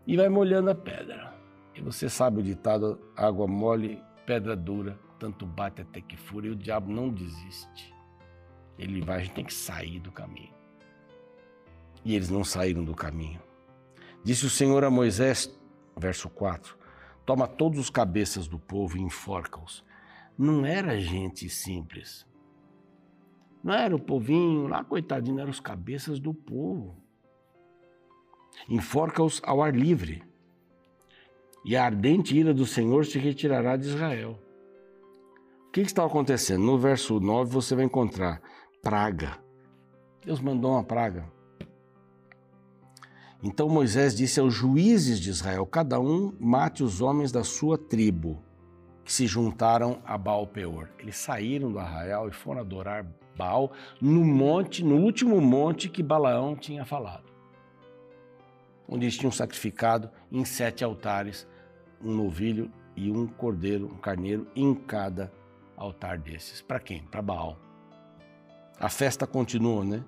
E 0.07 0.17
vai 0.17 0.29
molhando 0.29 0.71
a 0.71 0.75
pedra. 0.75 1.33
E 1.75 1.81
você 1.81 2.09
sabe 2.09 2.41
o 2.41 2.43
ditado: 2.43 3.01
água 3.17 3.47
mole, 3.47 4.03
pedra 4.27 4.57
dura 4.57 4.99
tanto 5.21 5.45
bate 5.45 5.83
até 5.83 6.01
que 6.01 6.17
fura, 6.17 6.47
e 6.47 6.51
o 6.51 6.57
diabo 6.57 6.91
não 6.91 7.11
desiste. 7.11 7.95
Ele 8.79 9.03
vai, 9.03 9.19
a 9.19 9.21
gente 9.21 9.35
tem 9.35 9.45
que 9.45 9.53
sair 9.53 10.01
do 10.01 10.11
caminho. 10.11 10.53
E 12.03 12.17
eles 12.17 12.31
não 12.31 12.43
saíram 12.43 12.83
do 12.83 12.95
caminho. 12.95 13.41
Disse 14.25 14.47
o 14.47 14.51
Senhor 14.51 14.83
a 14.83 14.91
Moisés, 14.91 15.55
verso 15.95 16.31
4: 16.31 16.77
Toma 17.27 17.47
todos 17.47 17.79
os 17.79 17.91
cabeças 17.91 18.49
do 18.49 18.59
povo 18.59 18.97
e 18.97 19.03
enforca-os. 19.03 19.85
Não 20.37 20.65
era 20.65 20.99
gente 20.99 21.51
simples. 21.51 22.27
Não 23.63 23.75
era 23.75 23.95
o 23.95 24.01
povinho 24.01 24.67
lá, 24.67 24.83
coitadinho, 24.83 25.39
eram 25.39 25.51
os 25.51 25.61
cabeças 25.61 26.19
do 26.19 26.33
povo. 26.33 26.97
Enforca-os 28.69 29.41
ao 29.45 29.63
ar 29.63 29.75
livre. 29.75 30.23
E 31.65 31.77
a 31.77 31.85
ardente 31.85 32.37
ira 32.37 32.55
do 32.55 32.65
Senhor 32.65 33.05
se 33.05 33.19
retirará 33.19 33.77
de 33.77 33.87
Israel. 33.87 34.39
O 35.69 35.73
que, 35.73 35.83
está 35.83 36.05
acontecendo? 36.05 36.65
No 36.65 36.79
verso 36.79 37.21
9 37.21 37.53
você 37.53 37.75
vai 37.75 37.85
encontrar 37.85 38.41
praga. 38.83 39.39
Deus 40.25 40.41
mandou 40.41 40.73
uma 40.73 40.83
praga. 40.83 41.31
Então 43.43 43.69
Moisés 43.69 44.15
disse 44.15 44.41
aos 44.41 44.53
juízes 44.53 45.21
de 45.21 45.31
Israel: 45.31 45.65
Cada 45.67 46.01
um 46.01 46.35
mate 46.41 46.83
os 46.83 47.01
homens 47.01 47.31
da 47.31 47.45
sua 47.45 47.79
tribo 47.79 48.43
que 49.05 49.13
se 49.13 49.27
juntaram 49.27 50.03
a 50.05 50.19
Baal 50.19 50.47
Peor. 50.47 50.91
Eles 50.99 51.17
saíram 51.17 51.71
do 51.71 51.79
arraial 51.79 52.29
e 52.29 52.33
foram 52.33 52.61
adorar 52.61 53.07
Baal 53.41 53.73
no 54.01 54.23
monte, 54.23 54.85
no 54.85 54.97
último 54.97 55.41
monte 55.41 55.89
que 55.89 56.03
Balaão 56.03 56.55
tinha 56.55 56.85
falado. 56.85 57.25
Onde 58.87 59.07
eles 59.07 59.17
tinham 59.17 59.33
sacrificado 59.33 60.11
em 60.31 60.45
sete 60.45 60.85
altares 60.85 61.47
um 62.03 62.15
novilho 62.15 62.71
e 62.95 63.11
um 63.11 63.27
cordeiro, 63.27 63.87
um 63.87 63.97
carneiro 63.97 64.47
em 64.55 64.75
cada 64.75 65.33
altar 65.75 66.19
desses. 66.19 66.61
Para 66.61 66.79
quem? 66.79 67.03
Para 67.05 67.23
Baal. 67.23 67.59
A 68.79 68.91
festa 68.91 69.27
continua, 69.27 69.85
né? 69.85 70.05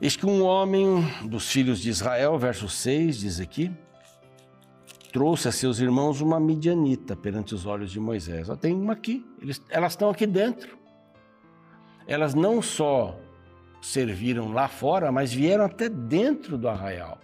Eis 0.00 0.16
que 0.16 0.26
um 0.26 0.42
homem 0.42 1.04
dos 1.28 1.50
filhos 1.50 1.78
de 1.78 1.90
Israel, 1.90 2.38
verso 2.38 2.68
6, 2.68 3.18
diz 3.18 3.40
aqui, 3.40 3.70
trouxe 5.12 5.48
a 5.48 5.52
seus 5.52 5.78
irmãos 5.78 6.20
uma 6.20 6.40
midianita 6.40 7.14
perante 7.14 7.54
os 7.54 7.66
olhos 7.66 7.90
de 7.90 8.00
Moisés. 8.00 8.48
Ó, 8.48 8.56
tem 8.56 8.74
uma 8.74 8.94
aqui, 8.94 9.24
eles, 9.40 9.62
elas 9.68 9.92
estão 9.92 10.08
aqui 10.08 10.26
dentro. 10.26 10.81
Elas 12.06 12.34
não 12.34 12.60
só 12.60 13.18
serviram 13.80 14.52
lá 14.52 14.68
fora, 14.68 15.10
mas 15.10 15.32
vieram 15.32 15.64
até 15.64 15.88
dentro 15.88 16.56
do 16.56 16.68
arraial. 16.68 17.18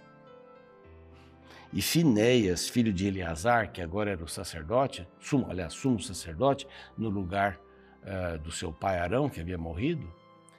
E 1.71 1.81
Finéias, 1.81 2.67
filho 2.67 2.91
de 2.91 3.07
Eleazar, 3.07 3.71
que 3.71 3.81
agora 3.81 4.11
era 4.11 4.23
o 4.23 4.27
sacerdote, 4.27 5.07
sumo, 5.19 5.47
aliás, 5.49 5.73
sumo 5.73 5.99
sacerdote, 5.99 6.67
no 6.97 7.09
lugar 7.09 7.59
uh, 8.03 8.39
do 8.39 8.51
seu 8.51 8.73
pai 8.73 8.97
Arão, 8.97 9.29
que 9.29 9.39
havia 9.39 9.57
morrido, 9.57 10.11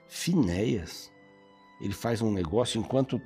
Finéias, 0.09 1.12
ele 1.81 1.93
faz 1.93 2.23
um 2.23 2.33
negócio 2.33 2.79
enquanto 2.79 3.21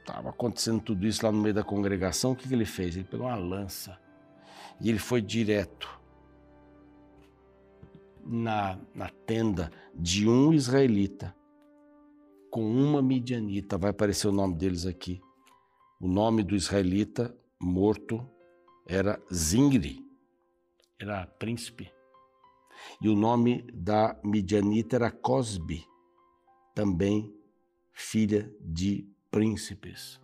estava 0.00 0.30
acontecendo 0.30 0.80
tudo 0.80 1.06
isso 1.06 1.24
lá 1.24 1.32
no 1.32 1.40
meio 1.40 1.54
da 1.54 1.62
congregação, 1.62 2.32
o 2.32 2.36
que, 2.36 2.48
que 2.48 2.54
ele 2.54 2.64
fez? 2.64 2.96
Ele 2.96 3.04
pegou 3.04 3.26
uma 3.26 3.36
lança 3.36 3.98
e 4.80 4.90
ele 4.90 4.98
foi 4.98 5.22
direto 5.22 6.01
na, 8.24 8.78
na 8.94 9.08
tenda 9.08 9.70
de 9.94 10.28
um 10.28 10.52
israelita 10.52 11.34
com 12.50 12.64
uma 12.64 13.00
midianita, 13.00 13.78
vai 13.78 13.90
aparecer 13.90 14.28
o 14.28 14.32
nome 14.32 14.54
deles 14.54 14.84
aqui. 14.84 15.22
O 15.98 16.06
nome 16.06 16.42
do 16.42 16.54
israelita 16.54 17.34
morto 17.58 18.28
era 18.86 19.20
Zingri, 19.32 20.04
era 20.98 21.26
príncipe. 21.26 21.90
E 23.00 23.08
o 23.08 23.16
nome 23.16 23.62
da 23.72 24.18
midianita 24.22 24.96
era 24.96 25.10
Cosbi, 25.10 25.86
também 26.74 27.32
filha 27.92 28.52
de 28.60 29.08
príncipes. 29.30 30.20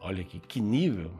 Olha 0.00 0.22
aqui, 0.22 0.38
que 0.38 0.60
nível! 0.60 1.12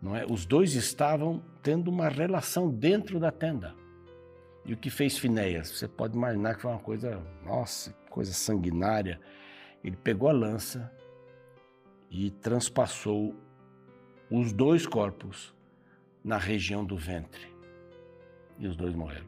Não 0.00 0.14
é? 0.14 0.24
Os 0.24 0.46
dois 0.46 0.74
estavam 0.74 1.42
tendo 1.62 1.88
uma 1.88 2.08
relação 2.08 2.70
dentro 2.70 3.18
da 3.18 3.30
tenda. 3.30 3.74
E 4.68 4.72
o 4.72 4.76
que 4.76 4.90
fez 4.90 5.18
Finéias? 5.18 5.70
Você 5.70 5.88
pode 5.88 6.16
imaginar 6.16 6.54
que 6.54 6.62
foi 6.62 6.70
uma 6.70 6.78
coisa, 6.78 7.20
nossa, 7.44 7.92
coisa 8.08 8.32
sanguinária. 8.32 9.20
Ele 9.82 9.96
pegou 9.96 10.28
a 10.28 10.32
lança, 10.32 10.92
e 12.10 12.30
transpassou 12.30 13.34
os 14.30 14.52
dois 14.52 14.86
corpos 14.86 15.54
na 16.22 16.36
região 16.36 16.84
do 16.84 16.96
ventre. 16.96 17.54
E 18.58 18.66
os 18.66 18.76
dois 18.76 18.94
morreram. 18.94 19.26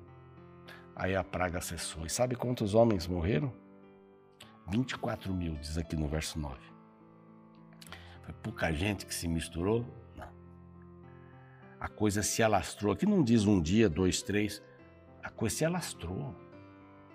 Aí 0.94 1.14
a 1.14 1.22
praga 1.22 1.60
cessou. 1.60 2.04
E 2.04 2.10
sabe 2.10 2.34
quantos 2.34 2.74
homens 2.74 3.06
morreram? 3.06 3.52
24 4.68 5.32
mil, 5.32 5.54
diz 5.56 5.78
aqui 5.78 5.96
no 5.96 6.08
verso 6.08 6.38
9. 6.38 6.56
Foi 8.22 8.34
pouca 8.42 8.72
gente 8.72 9.06
que 9.06 9.14
se 9.14 9.26
misturou? 9.26 9.84
Não. 10.16 10.28
A 11.78 11.88
coisa 11.88 12.22
se 12.22 12.42
alastrou. 12.42 12.92
Aqui 12.92 13.06
não 13.06 13.22
diz 13.22 13.46
um 13.46 13.60
dia, 13.60 13.88
dois, 13.88 14.22
três. 14.22 14.62
A 15.22 15.30
coisa 15.30 15.56
se 15.56 15.64
alastrou. 15.64 16.34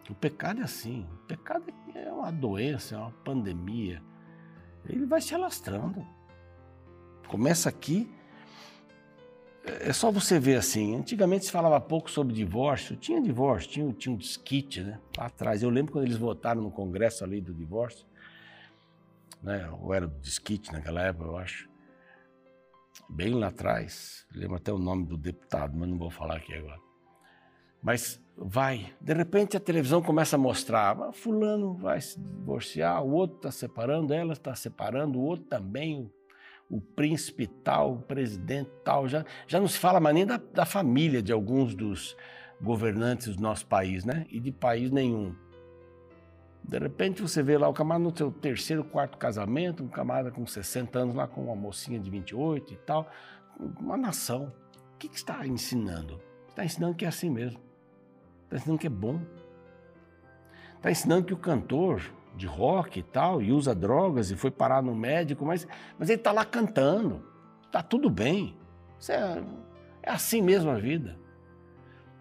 O 0.09 0.15
pecado 0.15 0.61
é 0.61 0.63
assim. 0.63 1.07
O 1.23 1.27
pecado 1.27 1.65
é 1.93 2.11
uma 2.11 2.31
doença, 2.31 2.95
é 2.95 2.97
uma 2.97 3.11
pandemia 3.11 4.01
ele 4.87 5.05
vai 5.05 5.21
se 5.21 5.33
alastrando. 5.33 6.05
Começa 7.27 7.69
aqui. 7.69 8.11
É 9.63 9.91
só 9.91 10.11
você 10.11 10.39
ver 10.39 10.57
assim. 10.57 10.95
Antigamente 10.95 11.45
se 11.45 11.51
falava 11.51 11.79
pouco 11.81 12.09
sobre 12.09 12.33
divórcio. 12.33 12.95
Tinha 12.95 13.21
divórcio, 13.21 13.71
tinha, 13.71 13.93
tinha 13.93 14.13
um 14.13 14.17
desquite, 14.17 14.81
né? 14.81 14.99
Lá 15.17 15.25
atrás. 15.25 15.63
Eu 15.63 15.69
lembro 15.69 15.91
quando 15.91 16.05
eles 16.05 16.17
votaram 16.17 16.61
no 16.61 16.71
Congresso 16.71 17.23
ali 17.23 17.41
do 17.41 17.53
divórcio. 17.53 18.05
Né? 19.41 19.67
Ou 19.81 19.93
era 19.93 20.07
do 20.07 20.19
desquite 20.19 20.71
naquela 20.71 21.01
época, 21.01 21.25
eu 21.25 21.37
acho. 21.37 21.69
Bem 23.09 23.33
lá 23.33 23.47
atrás. 23.47 24.25
Lembro 24.33 24.57
até 24.57 24.71
o 24.71 24.77
nome 24.77 25.05
do 25.05 25.17
deputado, 25.17 25.75
mas 25.75 25.89
não 25.89 25.97
vou 25.97 26.11
falar 26.11 26.37
aqui 26.37 26.53
agora. 26.53 26.79
Mas 27.85 28.19
vai. 28.35 28.91
De 28.99 29.13
repente 29.13 29.55
a 29.55 29.59
televisão 29.59 30.01
começa 30.01 30.35
a 30.35 30.39
mostrar, 30.39 30.99
ah, 30.99 31.13
fulano 31.13 31.75
vai 31.75 32.01
se 32.01 32.19
divorciar, 32.19 33.03
o 33.03 33.11
outro 33.11 33.37
está 33.37 33.51
separando, 33.51 34.11
ela 34.11 34.33
está 34.33 34.55
separando, 34.55 35.19
o 35.19 35.21
outro 35.21 35.45
também, 35.45 36.11
o 36.67 36.81
príncipe 36.81 37.45
tal, 37.45 37.93
o 37.93 38.01
presidente 38.01 38.71
tal. 38.83 39.07
Já, 39.07 39.23
já 39.45 39.59
não 39.59 39.67
se 39.67 39.77
fala 39.77 39.99
mais 39.99 40.15
nem 40.15 40.25
da, 40.25 40.37
da 40.37 40.65
família 40.65 41.21
de 41.21 41.31
alguns 41.31 41.75
dos 41.75 42.17
governantes 42.59 43.35
do 43.35 43.43
nosso 43.43 43.67
país, 43.67 44.03
né? 44.03 44.25
E 44.31 44.39
de 44.39 44.51
país 44.51 44.89
nenhum. 44.89 45.35
De 46.63 46.79
repente 46.79 47.21
você 47.21 47.43
vê 47.43 47.55
lá 47.55 47.69
o 47.69 47.73
camarada 47.73 48.09
no 48.09 48.17
seu 48.17 48.31
terceiro, 48.31 48.83
quarto 48.83 49.15
casamento, 49.19 49.83
um 49.83 49.87
camarada 49.87 50.31
com 50.31 50.43
60 50.47 50.97
anos 50.97 51.13
lá 51.13 51.27
com 51.27 51.43
uma 51.43 51.55
mocinha 51.55 51.99
de 51.99 52.09
28 52.09 52.73
e 52.73 52.77
tal. 52.77 53.07
Uma 53.79 53.95
nação. 53.95 54.51
O 54.95 54.97
que, 54.97 55.07
que 55.07 55.17
está 55.17 55.45
ensinando? 55.45 56.19
Está 56.49 56.65
ensinando 56.65 56.95
que 56.95 57.05
é 57.05 57.07
assim 57.07 57.29
mesmo. 57.29 57.65
Está 58.55 58.57
ensinando 58.57 58.79
que 58.79 58.87
é 58.87 58.89
bom. 58.89 59.19
Está 60.77 60.91
ensinando 60.91 61.25
que 61.25 61.33
o 61.33 61.37
cantor 61.37 62.01
de 62.35 62.47
rock 62.47 62.99
e 62.99 63.03
tal, 63.03 63.41
e 63.41 63.51
usa 63.51 63.73
drogas 63.73 64.31
e 64.31 64.35
foi 64.35 64.51
parar 64.51 64.81
no 64.81 64.93
médico, 64.95 65.45
mas, 65.45 65.67
mas 65.97 66.09
ele 66.09 66.19
está 66.19 66.31
lá 66.31 66.45
cantando. 66.45 67.23
Está 67.65 67.81
tudo 67.81 68.09
bem. 68.09 68.55
É, 69.09 69.43
é, 70.03 70.11
assim 70.11 70.41
mesmo 70.41 70.69
a 70.69 70.75
vida. 70.75 71.17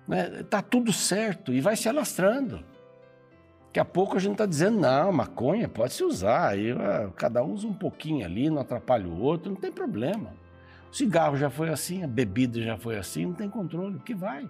Está 0.03 0.09
né? 0.09 0.43
Tá 0.43 0.63
tudo 0.63 0.93
certo 0.93 1.53
e 1.53 1.61
vai 1.61 1.77
se 1.77 1.89
alastrando. 1.89 2.65
Daqui 3.67 3.81
a 3.81 3.85
pouco 3.85 4.17
a 4.17 4.21
gente 4.21 4.33
está 4.33 4.47
dizendo, 4.47 4.81
não, 4.81 5.13
maconha 5.13 5.69
pode 5.69 5.93
se 5.93 6.05
usar, 6.05 6.51
aí, 6.51 6.71
ah, 6.71 7.11
cada 7.17 7.43
um 7.43 7.53
usa 7.53 7.67
um 7.67 7.75
pouquinho 7.75 8.25
ali, 8.25 8.49
não 8.49 8.61
atrapalha 8.61 9.09
o 9.09 9.21
outro, 9.21 9.51
não 9.51 9.61
tem 9.61 9.73
problema. 9.73 10.33
O 10.93 10.95
cigarro 10.95 11.37
já 11.37 11.51
foi 11.51 11.71
assim, 11.71 12.05
a 12.05 12.07
bebida 12.07 12.61
já 12.61 12.77
foi 12.77 12.97
assim, 12.97 13.27
não 13.27 13.35
tem 13.35 13.49
controle, 13.49 13.97
o 13.97 14.01
que 14.01 14.15
vai? 14.15 14.49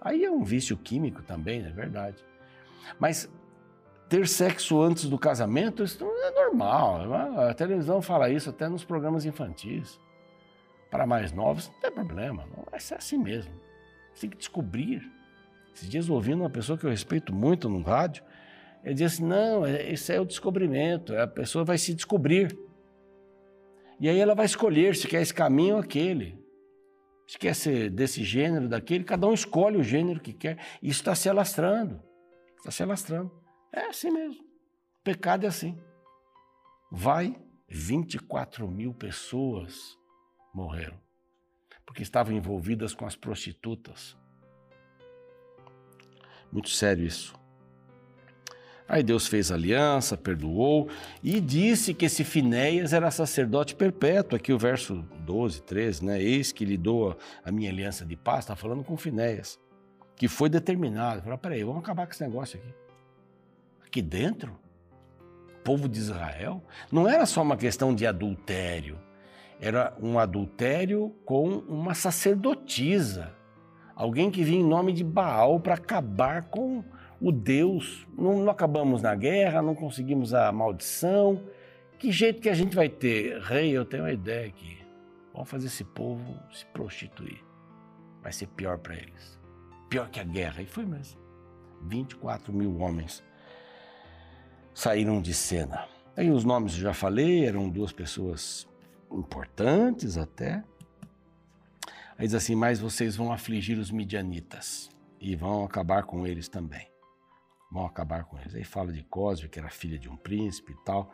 Aí 0.00 0.24
é 0.24 0.30
um 0.30 0.42
vício 0.42 0.76
químico 0.76 1.22
também, 1.22 1.64
é 1.64 1.70
verdade. 1.70 2.24
Mas 2.98 3.30
ter 4.08 4.26
sexo 4.26 4.80
antes 4.80 5.08
do 5.08 5.18
casamento, 5.18 5.84
isso 5.84 6.02
é 6.04 6.30
normal. 6.32 7.14
A 7.38 7.54
televisão 7.54 8.00
fala 8.00 8.30
isso 8.30 8.50
até 8.50 8.68
nos 8.68 8.84
programas 8.84 9.24
infantis. 9.24 10.00
Para 10.90 11.06
mais 11.06 11.30
novos, 11.32 11.68
não 11.68 11.80
tem 11.80 11.92
problema, 11.92 12.44
não 12.56 12.64
vai 12.68 12.80
ser 12.80 12.94
assim 12.94 13.16
mesmo. 13.16 13.52
Você 14.12 14.22
tem 14.22 14.30
que 14.30 14.38
descobrir. 14.38 15.08
Esses 15.72 15.88
dias 15.88 16.10
ouvindo 16.10 16.40
uma 16.40 16.50
pessoa 16.50 16.76
que 16.76 16.84
eu 16.84 16.90
respeito 16.90 17.32
muito 17.32 17.68
no 17.68 17.80
rádio, 17.82 18.24
ele 18.82 18.94
diz 18.94 19.12
assim: 19.12 19.24
não, 19.24 19.64
esse 19.66 20.12
é 20.12 20.20
o 20.20 20.24
descobrimento, 20.24 21.16
a 21.16 21.28
pessoa 21.28 21.64
vai 21.64 21.78
se 21.78 21.94
descobrir. 21.94 22.58
E 24.00 24.08
aí 24.08 24.18
ela 24.18 24.34
vai 24.34 24.46
escolher 24.46 24.96
se 24.96 25.06
quer 25.06 25.22
esse 25.22 25.32
caminho 25.32 25.76
ou 25.76 25.80
aquele. 25.80 26.36
Se 27.30 27.38
quer 27.38 27.54
ser 27.54 27.90
desse 27.90 28.24
gênero, 28.24 28.68
daquele, 28.68 29.04
cada 29.04 29.24
um 29.24 29.32
escolhe 29.32 29.76
o 29.76 29.84
gênero 29.84 30.18
que 30.18 30.32
quer. 30.32 30.58
Isso 30.82 30.98
está 30.98 31.14
se 31.14 31.28
alastrando. 31.28 32.02
Está 32.56 32.72
se 32.72 32.82
alastrando. 32.82 33.30
É 33.72 33.82
assim 33.82 34.10
mesmo. 34.10 34.42
O 34.42 35.04
pecado 35.04 35.44
é 35.44 35.46
assim. 35.46 35.80
Vai, 36.90 37.40
24 37.68 38.68
mil 38.68 38.92
pessoas 38.92 39.96
morreram. 40.52 41.00
Porque 41.86 42.02
estavam 42.02 42.34
envolvidas 42.34 42.94
com 42.94 43.06
as 43.06 43.14
prostitutas. 43.14 44.18
Muito 46.50 46.68
sério 46.68 47.04
isso. 47.06 47.39
Aí 48.90 49.04
Deus 49.04 49.28
fez 49.28 49.52
aliança, 49.52 50.16
perdoou 50.16 50.88
e 51.22 51.40
disse 51.40 51.94
que 51.94 52.06
esse 52.06 52.24
Finéias 52.24 52.92
era 52.92 53.08
sacerdote 53.12 53.76
perpétuo. 53.76 54.34
Aqui 54.34 54.52
o 54.52 54.58
verso 54.58 55.04
12, 55.20 55.62
13, 55.62 56.04
né? 56.04 56.20
Eis 56.20 56.50
que 56.50 56.64
lhe 56.64 56.76
dou 56.76 57.16
a 57.44 57.52
minha 57.52 57.70
aliança 57.70 58.04
de 58.04 58.16
paz, 58.16 58.40
está 58.40 58.56
falando 58.56 58.82
com 58.82 58.96
Finéias, 58.96 59.60
que 60.16 60.26
foi 60.26 60.48
determinado. 60.48 61.22
Falou, 61.22 61.38
peraí, 61.38 61.62
vamos 61.62 61.84
acabar 61.84 62.04
com 62.04 62.12
esse 62.12 62.22
negócio 62.24 62.58
aqui. 62.58 62.74
Aqui 63.86 64.02
dentro, 64.02 64.58
povo 65.62 65.88
de 65.88 65.96
Israel, 65.96 66.60
não 66.90 67.08
era 67.08 67.26
só 67.26 67.42
uma 67.42 67.56
questão 67.56 67.94
de 67.94 68.04
adultério, 68.04 68.98
era 69.60 69.94
um 70.02 70.18
adultério 70.18 71.14
com 71.24 71.44
uma 71.68 71.94
sacerdotisa, 71.94 73.32
alguém 73.94 74.32
que 74.32 74.42
vinha 74.42 74.58
em 74.58 74.68
nome 74.68 74.92
de 74.92 75.04
Baal 75.04 75.60
para 75.60 75.74
acabar 75.74 76.42
com 76.46 76.82
o 77.20 77.30
Deus. 77.30 78.06
Não, 78.16 78.38
não, 78.38 78.50
acabamos 78.50 79.02
na 79.02 79.14
guerra, 79.14 79.60
não 79.60 79.74
conseguimos 79.74 80.32
a 80.32 80.50
maldição. 80.50 81.42
Que 81.98 82.10
jeito 82.10 82.40
que 82.40 82.48
a 82.48 82.54
gente 82.54 82.74
vai 82.74 82.88
ter? 82.88 83.38
Rei, 83.42 83.70
eu 83.70 83.84
tenho 83.84 84.04
uma 84.04 84.12
ideia 84.12 84.46
aqui. 84.46 84.78
Vamos 85.32 85.50
fazer 85.50 85.66
esse 85.66 85.84
povo 85.84 86.34
se 86.50 86.64
prostituir. 86.66 87.44
Vai 88.22 88.32
ser 88.32 88.46
pior 88.48 88.78
para 88.78 88.94
eles. 88.94 89.38
Pior 89.88 90.08
que 90.08 90.18
a 90.18 90.24
guerra. 90.24 90.62
E 90.62 90.66
foi 90.66 90.86
mesmo. 90.86 91.20
24 91.82 92.52
mil 92.52 92.78
homens 92.78 93.22
saíram 94.74 95.20
de 95.20 95.34
cena. 95.34 95.86
Aí 96.16 96.30
os 96.30 96.44
nomes 96.44 96.74
eu 96.74 96.80
já 96.80 96.94
falei, 96.94 97.46
eram 97.46 97.68
duas 97.68 97.92
pessoas 97.92 98.68
importantes 99.10 100.16
até. 100.16 100.62
Aí 102.18 102.26
diz 102.26 102.34
assim: 102.34 102.54
Mas 102.54 102.78
vocês 102.78 103.16
vão 103.16 103.32
afligir 103.32 103.78
os 103.78 103.90
midianitas 103.90 104.90
e 105.18 105.34
vão 105.34 105.64
acabar 105.64 106.02
com 106.02 106.26
eles 106.26 106.48
também 106.48 106.89
vão 107.70 107.86
acabar 107.86 108.24
com 108.24 108.38
eles. 108.38 108.54
Aí 108.54 108.64
fala 108.64 108.92
de 108.92 109.02
Cosme, 109.04 109.48
que 109.48 109.58
era 109.58 109.70
filha 109.70 109.98
de 109.98 110.08
um 110.08 110.16
príncipe 110.16 110.72
e 110.72 110.84
tal, 110.84 111.12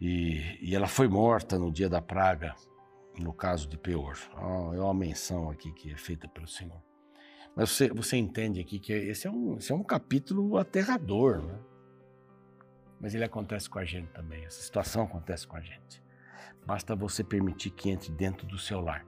e, 0.00 0.58
e 0.60 0.74
ela 0.74 0.86
foi 0.86 1.08
morta 1.08 1.58
no 1.58 1.72
dia 1.72 1.88
da 1.88 2.00
praga, 2.00 2.54
no 3.18 3.32
caso 3.32 3.68
de 3.68 3.76
Peor. 3.76 4.16
É 4.74 4.80
uma 4.80 4.94
menção 4.94 5.50
aqui 5.50 5.72
que 5.72 5.90
é 5.90 5.96
feita 5.96 6.28
pelo 6.28 6.46
Senhor. 6.46 6.80
Mas 7.54 7.70
você, 7.70 7.88
você 7.88 8.16
entende 8.16 8.60
aqui 8.60 8.78
que 8.78 8.92
esse 8.92 9.26
é 9.26 9.30
um, 9.30 9.56
esse 9.56 9.72
é 9.72 9.74
um 9.74 9.82
capítulo 9.82 10.58
aterrador, 10.58 11.42
né? 11.42 11.58
Mas 13.00 13.14
ele 13.14 13.24
acontece 13.24 13.68
com 13.68 13.78
a 13.78 13.84
gente 13.84 14.08
também, 14.08 14.44
essa 14.44 14.62
situação 14.62 15.04
acontece 15.04 15.46
com 15.46 15.56
a 15.56 15.60
gente. 15.60 16.02
Basta 16.66 16.94
você 16.96 17.22
permitir 17.22 17.70
que 17.70 17.90
entre 17.90 18.10
dentro 18.10 18.46
do 18.46 18.58
seu 18.58 18.80
lar. 18.80 19.06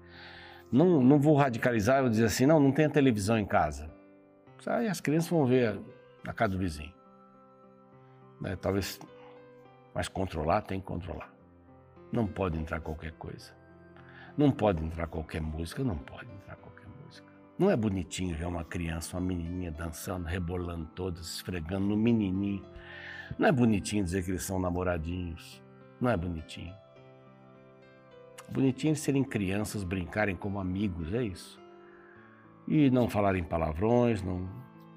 Não, 0.70 1.02
não 1.02 1.18
vou 1.18 1.36
radicalizar, 1.36 1.98
eu 1.98 2.02
vou 2.04 2.10
dizer 2.10 2.26
assim, 2.26 2.46
não, 2.46 2.60
não 2.60 2.70
tem 2.70 2.88
televisão 2.88 3.38
em 3.38 3.46
casa. 3.46 3.90
Aí 4.66 4.88
as 4.88 5.00
crianças 5.00 5.30
vão 5.30 5.46
ver 5.46 5.80
na 6.24 6.32
casa 6.32 6.52
do 6.52 6.58
vizinho. 6.58 6.92
Né? 8.40 8.56
Talvez, 8.56 8.98
mas 9.94 10.08
controlar 10.08 10.62
tem 10.62 10.80
que 10.80 10.86
controlar. 10.86 11.32
Não 12.12 12.26
pode 12.26 12.58
entrar 12.58 12.80
qualquer 12.80 13.12
coisa. 13.12 13.56
Não 14.36 14.50
pode 14.50 14.84
entrar 14.84 15.06
qualquer 15.08 15.40
música, 15.40 15.82
não 15.82 15.98
pode 15.98 16.30
entrar 16.32 16.56
qualquer 16.56 16.86
música. 17.02 17.26
Não 17.58 17.70
é 17.70 17.76
bonitinho 17.76 18.36
ver 18.36 18.46
uma 18.46 18.64
criança, 18.64 19.16
uma 19.16 19.26
menininha 19.26 19.70
dançando, 19.70 20.26
rebolando 20.26 20.86
todas, 20.94 21.34
esfregando 21.34 21.86
no 21.86 21.96
menininho. 21.96 22.64
Não 23.36 23.48
é 23.48 23.52
bonitinho 23.52 24.04
dizer 24.04 24.24
que 24.24 24.30
eles 24.30 24.44
são 24.44 24.60
namoradinhos. 24.60 25.62
Não 26.00 26.08
é 26.08 26.16
bonitinho. 26.16 26.74
Bonitinho 28.48 28.96
serem 28.96 29.24
crianças, 29.24 29.82
brincarem 29.84 30.36
como 30.36 30.58
amigos, 30.58 31.12
é 31.12 31.22
isso. 31.22 31.60
E 32.66 32.90
não 32.90 33.10
falarem 33.10 33.42
palavrões, 33.44 34.22
não 34.22 34.48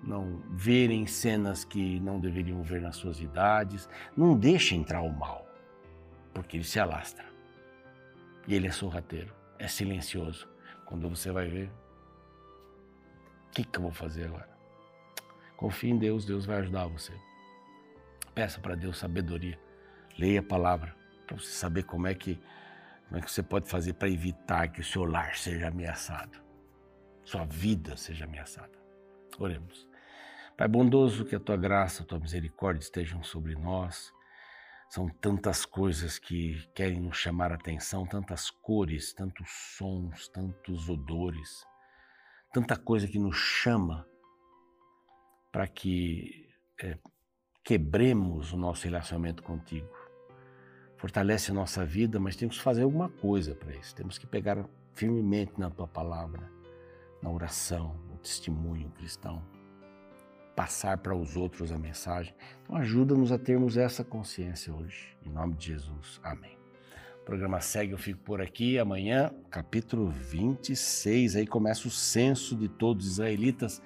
não 0.04 0.42
verem 0.50 1.06
cenas 1.06 1.64
que 1.64 2.00
não 2.00 2.20
deveriam 2.20 2.62
ver 2.64 2.82
nas 2.82 2.96
suas 2.96 3.20
idades. 3.22 3.88
Não 4.16 4.38
deixe 4.38 4.76
entrar 4.76 5.02
o 5.02 5.12
mal, 5.12 5.48
porque 6.34 6.58
ele 6.58 6.64
se 6.64 6.80
alastra. 6.80 7.26
E 8.48 8.56
ele 8.56 8.68
é 8.68 8.72
sorrateiro, 8.72 9.34
é 9.60 9.68
silencioso. 9.68 10.48
Quando 10.86 11.08
você 11.10 11.32
vai 11.32 11.48
ver, 11.48 11.72
o 13.48 13.52
que, 13.52 13.64
que 13.64 13.78
eu 13.78 13.84
vou 13.84 13.92
fazer 13.92 14.26
agora? 14.26 14.50
Confie 15.56 15.90
em 15.90 15.98
Deus, 15.98 16.26
Deus 16.26 16.46
vai 16.46 16.58
ajudar 16.58 16.88
você. 16.88 17.14
Peça 18.34 18.60
para 18.60 18.76
Deus 18.76 18.98
sabedoria. 18.98 19.60
Leia 20.18 20.40
a 20.40 20.44
palavra 20.44 20.96
para 21.28 21.38
você 21.38 21.52
saber 21.52 21.84
como 21.84 22.08
é 22.08 22.16
que 22.16 22.40
como 23.08 23.20
é 23.20 23.22
que 23.26 23.30
você 23.30 23.44
pode 23.44 23.68
fazer 23.68 23.92
para 23.92 24.10
evitar 24.10 24.70
que 24.70 24.80
o 24.80 24.84
seu 24.86 25.04
lar 25.04 25.36
seja 25.36 25.68
ameaçado, 25.68 26.42
sua 27.26 27.44
vida 27.44 27.98
seja 27.98 28.24
ameaçada. 28.24 28.72
Oremos. 29.38 29.91
Pai 30.62 30.68
bondoso, 30.68 31.26
que 31.26 31.36
a 31.36 31.40
tua 31.40 31.58
graça, 31.58 32.04
a 32.04 32.06
tua 32.06 32.20
misericórdia 32.20 32.84
estejam 32.84 33.24
sobre 33.24 33.56
nós. 33.56 34.14
São 34.92 35.10
tantas 35.10 35.66
coisas 35.66 36.20
que 36.20 36.70
querem 36.76 37.02
nos 37.02 37.18
chamar 37.18 37.52
a 37.52 37.56
atenção, 37.56 38.06
tantas 38.06 38.52
cores, 38.52 39.12
tantos 39.12 39.50
sons, 39.50 40.28
tantos 40.28 40.88
odores, 40.88 41.66
tanta 42.54 42.78
coisa 42.78 43.08
que 43.08 43.18
nos 43.18 43.38
chama 43.38 44.06
para 45.52 45.68
que 45.68 46.48
é, 46.80 46.96
quebremos 47.64 48.54
o 48.54 48.58
nosso 48.58 48.84
relacionamento 48.84 49.42
contigo. 49.42 49.90
Fortalece 50.96 51.50
a 51.50 51.56
nossa 51.56 51.84
vida, 51.84 52.20
mas 52.20 52.36
temos 52.36 52.60
que 52.60 52.64
fazer 52.64 52.84
alguma 52.84 53.10
coisa 53.10 53.56
para 53.56 53.76
isso. 53.76 53.96
Temos 53.96 54.20
que 54.20 54.28
pegar 54.28 54.64
firmemente 54.94 55.60
na 55.60 55.72
tua 55.72 55.88
palavra, 55.88 56.48
na 57.20 57.32
oração, 57.32 57.96
no 58.08 58.20
testemunho 58.20 58.92
cristão 58.92 59.51
passar 60.56 60.98
para 60.98 61.16
os 61.16 61.36
outros 61.36 61.72
a 61.72 61.78
mensagem. 61.78 62.34
Então 62.64 62.76
ajuda-nos 62.76 63.32
a 63.32 63.38
termos 63.38 63.78
essa 63.78 64.04
consciência 64.04 64.74
hoje. 64.74 65.18
Em 65.26 65.30
nome 65.30 65.56
de 65.56 65.68
Jesus. 65.68 66.20
Amém. 66.24 66.58
O 67.22 67.26
programa 67.26 67.62
segue, 67.62 67.92
eu 67.92 67.98
fico 67.98 68.20
por 68.22 68.42
aqui. 68.42 68.80
Amanhã, 68.80 69.32
capítulo 69.50 70.10
26, 70.10 71.36
aí 71.36 71.48
começa 71.48 71.88
o 71.88 71.92
censo 71.92 72.56
de 72.56 72.68
todos 72.68 73.06
os 73.06 73.12
israelitas. 73.14 73.82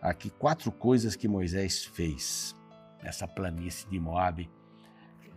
Aqui 0.00 0.30
quatro 0.30 0.72
coisas 0.72 1.14
que 1.14 1.28
Moisés 1.28 1.84
fez 1.84 2.56
nessa 3.02 3.28
planície 3.28 3.88
de 3.88 4.00
Moabe. 4.00 4.50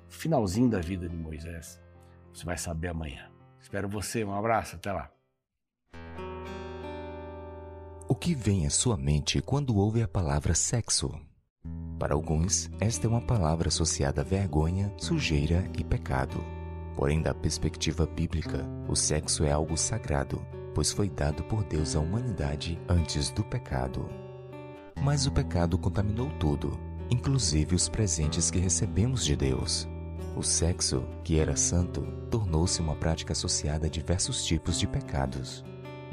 Finalzinho 0.08 0.70
da 0.70 0.80
vida 0.80 1.08
de 1.10 1.16
Moisés. 1.16 1.82
Você 2.34 2.46
vai 2.46 2.58
saber 2.58 2.90
amanhã. 2.90 3.30
Espero 3.60 3.90
você. 3.90 4.24
Um 4.24 4.34
abraço. 4.34 4.76
Até 4.76 4.92
lá. 4.92 5.12
Que 8.24 8.34
vem 8.34 8.66
à 8.66 8.70
sua 8.70 8.96
mente 8.96 9.42
quando 9.42 9.76
ouve 9.76 10.02
a 10.02 10.08
palavra 10.08 10.56
sexo? 10.56 11.14
Para 12.00 12.14
alguns, 12.14 12.72
esta 12.80 13.06
é 13.06 13.10
uma 13.10 13.20
palavra 13.20 13.68
associada 13.68 14.22
a 14.22 14.24
vergonha, 14.24 14.94
sujeira 14.98 15.70
e 15.78 15.84
pecado. 15.84 16.42
Porém, 16.96 17.22
da 17.22 17.34
perspectiva 17.34 18.06
bíblica, 18.06 18.66
o 18.88 18.96
sexo 18.96 19.44
é 19.44 19.52
algo 19.52 19.76
sagrado, 19.76 20.42
pois 20.74 20.90
foi 20.90 21.10
dado 21.10 21.44
por 21.44 21.66
Deus 21.66 21.98
à 21.98 22.00
humanidade 22.00 22.80
antes 22.88 23.30
do 23.30 23.44
pecado. 23.44 24.10
Mas 25.02 25.28
o 25.28 25.32
pecado 25.34 25.78
contaminou 25.78 26.30
tudo, 26.40 26.80
inclusive 27.12 27.76
os 27.76 27.90
presentes 27.90 28.50
que 28.50 28.58
recebemos 28.58 29.26
de 29.26 29.36
Deus. 29.36 29.86
O 30.34 30.42
sexo, 30.42 31.04
que 31.26 31.40
era 31.40 31.58
santo, 31.58 32.04
tornou-se 32.32 32.80
uma 32.80 32.96
prática 32.96 33.34
associada 33.34 33.88
a 33.88 33.90
diversos 33.90 34.46
tipos 34.46 34.80
de 34.80 34.88
pecados. 34.88 35.62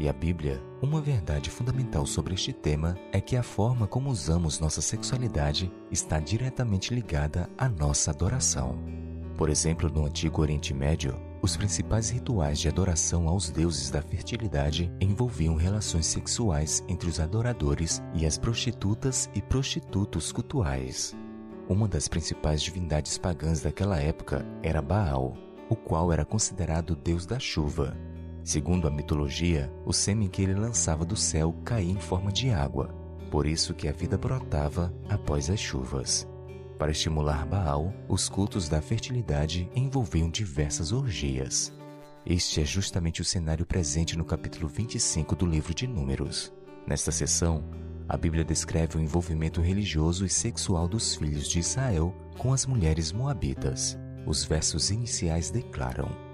E 0.00 0.08
a 0.08 0.14
Bíblia, 0.14 0.58
uma 0.80 0.98
verdade 0.98 1.50
fundamental 1.50 2.06
sobre 2.06 2.32
este 2.32 2.54
tema 2.54 2.96
é 3.12 3.20
que 3.20 3.36
a 3.36 3.42
forma 3.42 3.86
como 3.86 4.08
usamos 4.08 4.58
nossa 4.58 4.80
sexualidade 4.80 5.70
está 5.90 6.18
diretamente 6.18 6.94
ligada 6.94 7.50
à 7.58 7.68
nossa 7.68 8.10
adoração. 8.10 8.78
Por 9.36 9.50
exemplo, 9.50 9.90
no 9.90 10.06
Antigo 10.06 10.40
Oriente 10.40 10.72
Médio, 10.72 11.20
os 11.42 11.54
principais 11.54 12.08
rituais 12.08 12.58
de 12.58 12.66
adoração 12.66 13.28
aos 13.28 13.50
deuses 13.50 13.90
da 13.90 14.00
fertilidade 14.00 14.90
envolviam 15.02 15.54
relações 15.54 16.06
sexuais 16.06 16.82
entre 16.88 17.06
os 17.06 17.20
adoradores 17.20 18.02
e 18.14 18.24
as 18.24 18.38
prostitutas 18.38 19.28
e 19.34 19.42
prostitutos 19.42 20.32
cultuais. 20.32 21.14
Uma 21.68 21.86
das 21.86 22.08
principais 22.08 22.62
divindades 22.62 23.18
pagãs 23.18 23.60
daquela 23.60 24.00
época 24.00 24.46
era 24.62 24.80
Baal, 24.80 25.36
o 25.68 25.76
qual 25.76 26.10
era 26.10 26.24
considerado 26.24 26.96
deus 26.96 27.26
da 27.26 27.38
chuva 27.38 27.94
Segundo 28.50 28.88
a 28.88 28.90
mitologia, 28.90 29.72
o 29.86 29.92
sêmen 29.92 30.26
que 30.26 30.42
ele 30.42 30.56
lançava 30.56 31.04
do 31.04 31.14
céu 31.14 31.54
caía 31.64 31.92
em 31.92 32.00
forma 32.00 32.32
de 32.32 32.50
água, 32.50 32.88
por 33.30 33.46
isso 33.46 33.72
que 33.72 33.86
a 33.86 33.92
vida 33.92 34.18
brotava 34.18 34.92
após 35.08 35.48
as 35.48 35.60
chuvas. 35.60 36.26
Para 36.76 36.90
estimular 36.90 37.46
Baal, 37.46 37.94
os 38.08 38.28
cultos 38.28 38.68
da 38.68 38.82
fertilidade 38.82 39.70
envolviam 39.72 40.28
diversas 40.28 40.90
orgias. 40.90 41.72
Este 42.26 42.60
é 42.60 42.64
justamente 42.64 43.22
o 43.22 43.24
cenário 43.24 43.64
presente 43.64 44.18
no 44.18 44.24
capítulo 44.24 44.66
25 44.66 45.36
do 45.36 45.46
livro 45.46 45.72
de 45.72 45.86
Números. 45.86 46.52
Nesta 46.88 47.12
seção, 47.12 47.62
a 48.08 48.16
Bíblia 48.16 48.44
descreve 48.44 48.98
o 48.98 49.00
envolvimento 49.00 49.60
religioso 49.60 50.26
e 50.26 50.28
sexual 50.28 50.88
dos 50.88 51.14
filhos 51.14 51.46
de 51.46 51.60
Israel 51.60 52.12
com 52.36 52.52
as 52.52 52.66
mulheres 52.66 53.12
moabitas. 53.12 53.96
Os 54.26 54.42
versos 54.42 54.90
iniciais 54.90 55.52
declaram: 55.52 56.29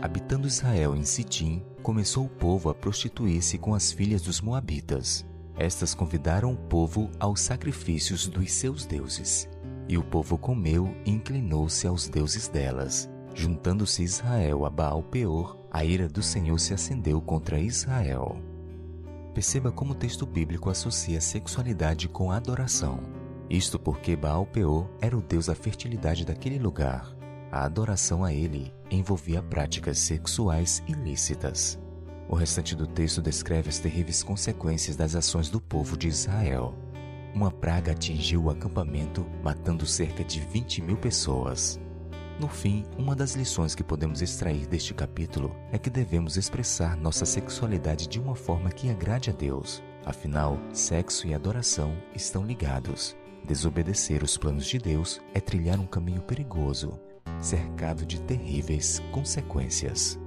Habitando 0.00 0.46
Israel 0.46 0.94
em 0.96 1.04
Sitim, 1.04 1.62
começou 1.82 2.26
o 2.26 2.28
povo 2.28 2.68
a 2.68 2.74
prostituir-se 2.74 3.58
com 3.58 3.74
as 3.74 3.92
filhas 3.92 4.22
dos 4.22 4.40
Moabitas. 4.40 5.24
Estas 5.56 5.94
convidaram 5.94 6.52
o 6.52 6.56
povo 6.56 7.10
aos 7.18 7.40
sacrifícios 7.40 8.26
dos 8.26 8.52
seus 8.52 8.84
deuses. 8.84 9.48
E 9.88 9.96
o 9.96 10.02
povo 10.02 10.36
comeu 10.36 10.94
e 11.06 11.10
inclinou-se 11.10 11.86
aos 11.86 12.08
deuses 12.08 12.48
delas. 12.48 13.08
Juntando-se 13.34 14.02
Israel 14.02 14.64
a 14.64 14.70
Baal 14.70 15.02
Peor, 15.02 15.56
a 15.70 15.84
ira 15.84 16.08
do 16.08 16.22
Senhor 16.22 16.58
se 16.58 16.74
acendeu 16.74 17.20
contra 17.20 17.58
Israel. 17.58 18.36
Perceba 19.32 19.72
como 19.72 19.92
o 19.92 19.96
texto 19.96 20.24
bíblico 20.24 20.70
associa 20.70 21.20
sexualidade 21.20 22.08
com 22.08 22.30
adoração. 22.30 23.00
Isto 23.50 23.78
porque 23.78 24.16
Baal 24.16 24.46
Peor 24.46 24.88
era 25.00 25.16
o 25.16 25.22
deus 25.22 25.46
da 25.46 25.54
fertilidade 25.54 26.24
daquele 26.24 26.58
lugar. 26.58 27.14
A 27.54 27.66
adoração 27.66 28.24
a 28.24 28.32
ele 28.32 28.74
envolvia 28.90 29.40
práticas 29.40 30.00
sexuais 30.00 30.82
ilícitas. 30.88 31.78
O 32.28 32.34
restante 32.34 32.74
do 32.74 32.84
texto 32.84 33.22
descreve 33.22 33.68
as 33.68 33.78
terríveis 33.78 34.24
consequências 34.24 34.96
das 34.96 35.14
ações 35.14 35.48
do 35.48 35.60
povo 35.60 35.96
de 35.96 36.08
Israel. 36.08 36.74
Uma 37.32 37.52
praga 37.52 37.92
atingiu 37.92 38.42
o 38.42 38.50
acampamento, 38.50 39.24
matando 39.40 39.86
cerca 39.86 40.24
de 40.24 40.40
20 40.40 40.82
mil 40.82 40.96
pessoas. 40.96 41.78
No 42.40 42.48
fim, 42.48 42.84
uma 42.98 43.14
das 43.14 43.36
lições 43.36 43.72
que 43.72 43.84
podemos 43.84 44.20
extrair 44.20 44.66
deste 44.66 44.92
capítulo 44.92 45.54
é 45.70 45.78
que 45.78 45.88
devemos 45.88 46.36
expressar 46.36 46.96
nossa 46.96 47.24
sexualidade 47.24 48.08
de 48.08 48.18
uma 48.18 48.34
forma 48.34 48.68
que 48.68 48.90
agrade 48.90 49.30
a 49.30 49.32
Deus. 49.32 49.80
Afinal, 50.04 50.58
sexo 50.72 51.28
e 51.28 51.32
adoração 51.32 51.96
estão 52.16 52.44
ligados. 52.44 53.16
Desobedecer 53.44 54.24
os 54.24 54.36
planos 54.36 54.66
de 54.66 54.76
Deus 54.76 55.20
é 55.32 55.38
trilhar 55.38 55.78
um 55.78 55.86
caminho 55.86 56.22
perigoso 56.22 56.98
cercado 57.40 58.06
de 58.06 58.20
terríveis 58.20 59.02
consequências. 59.12 60.18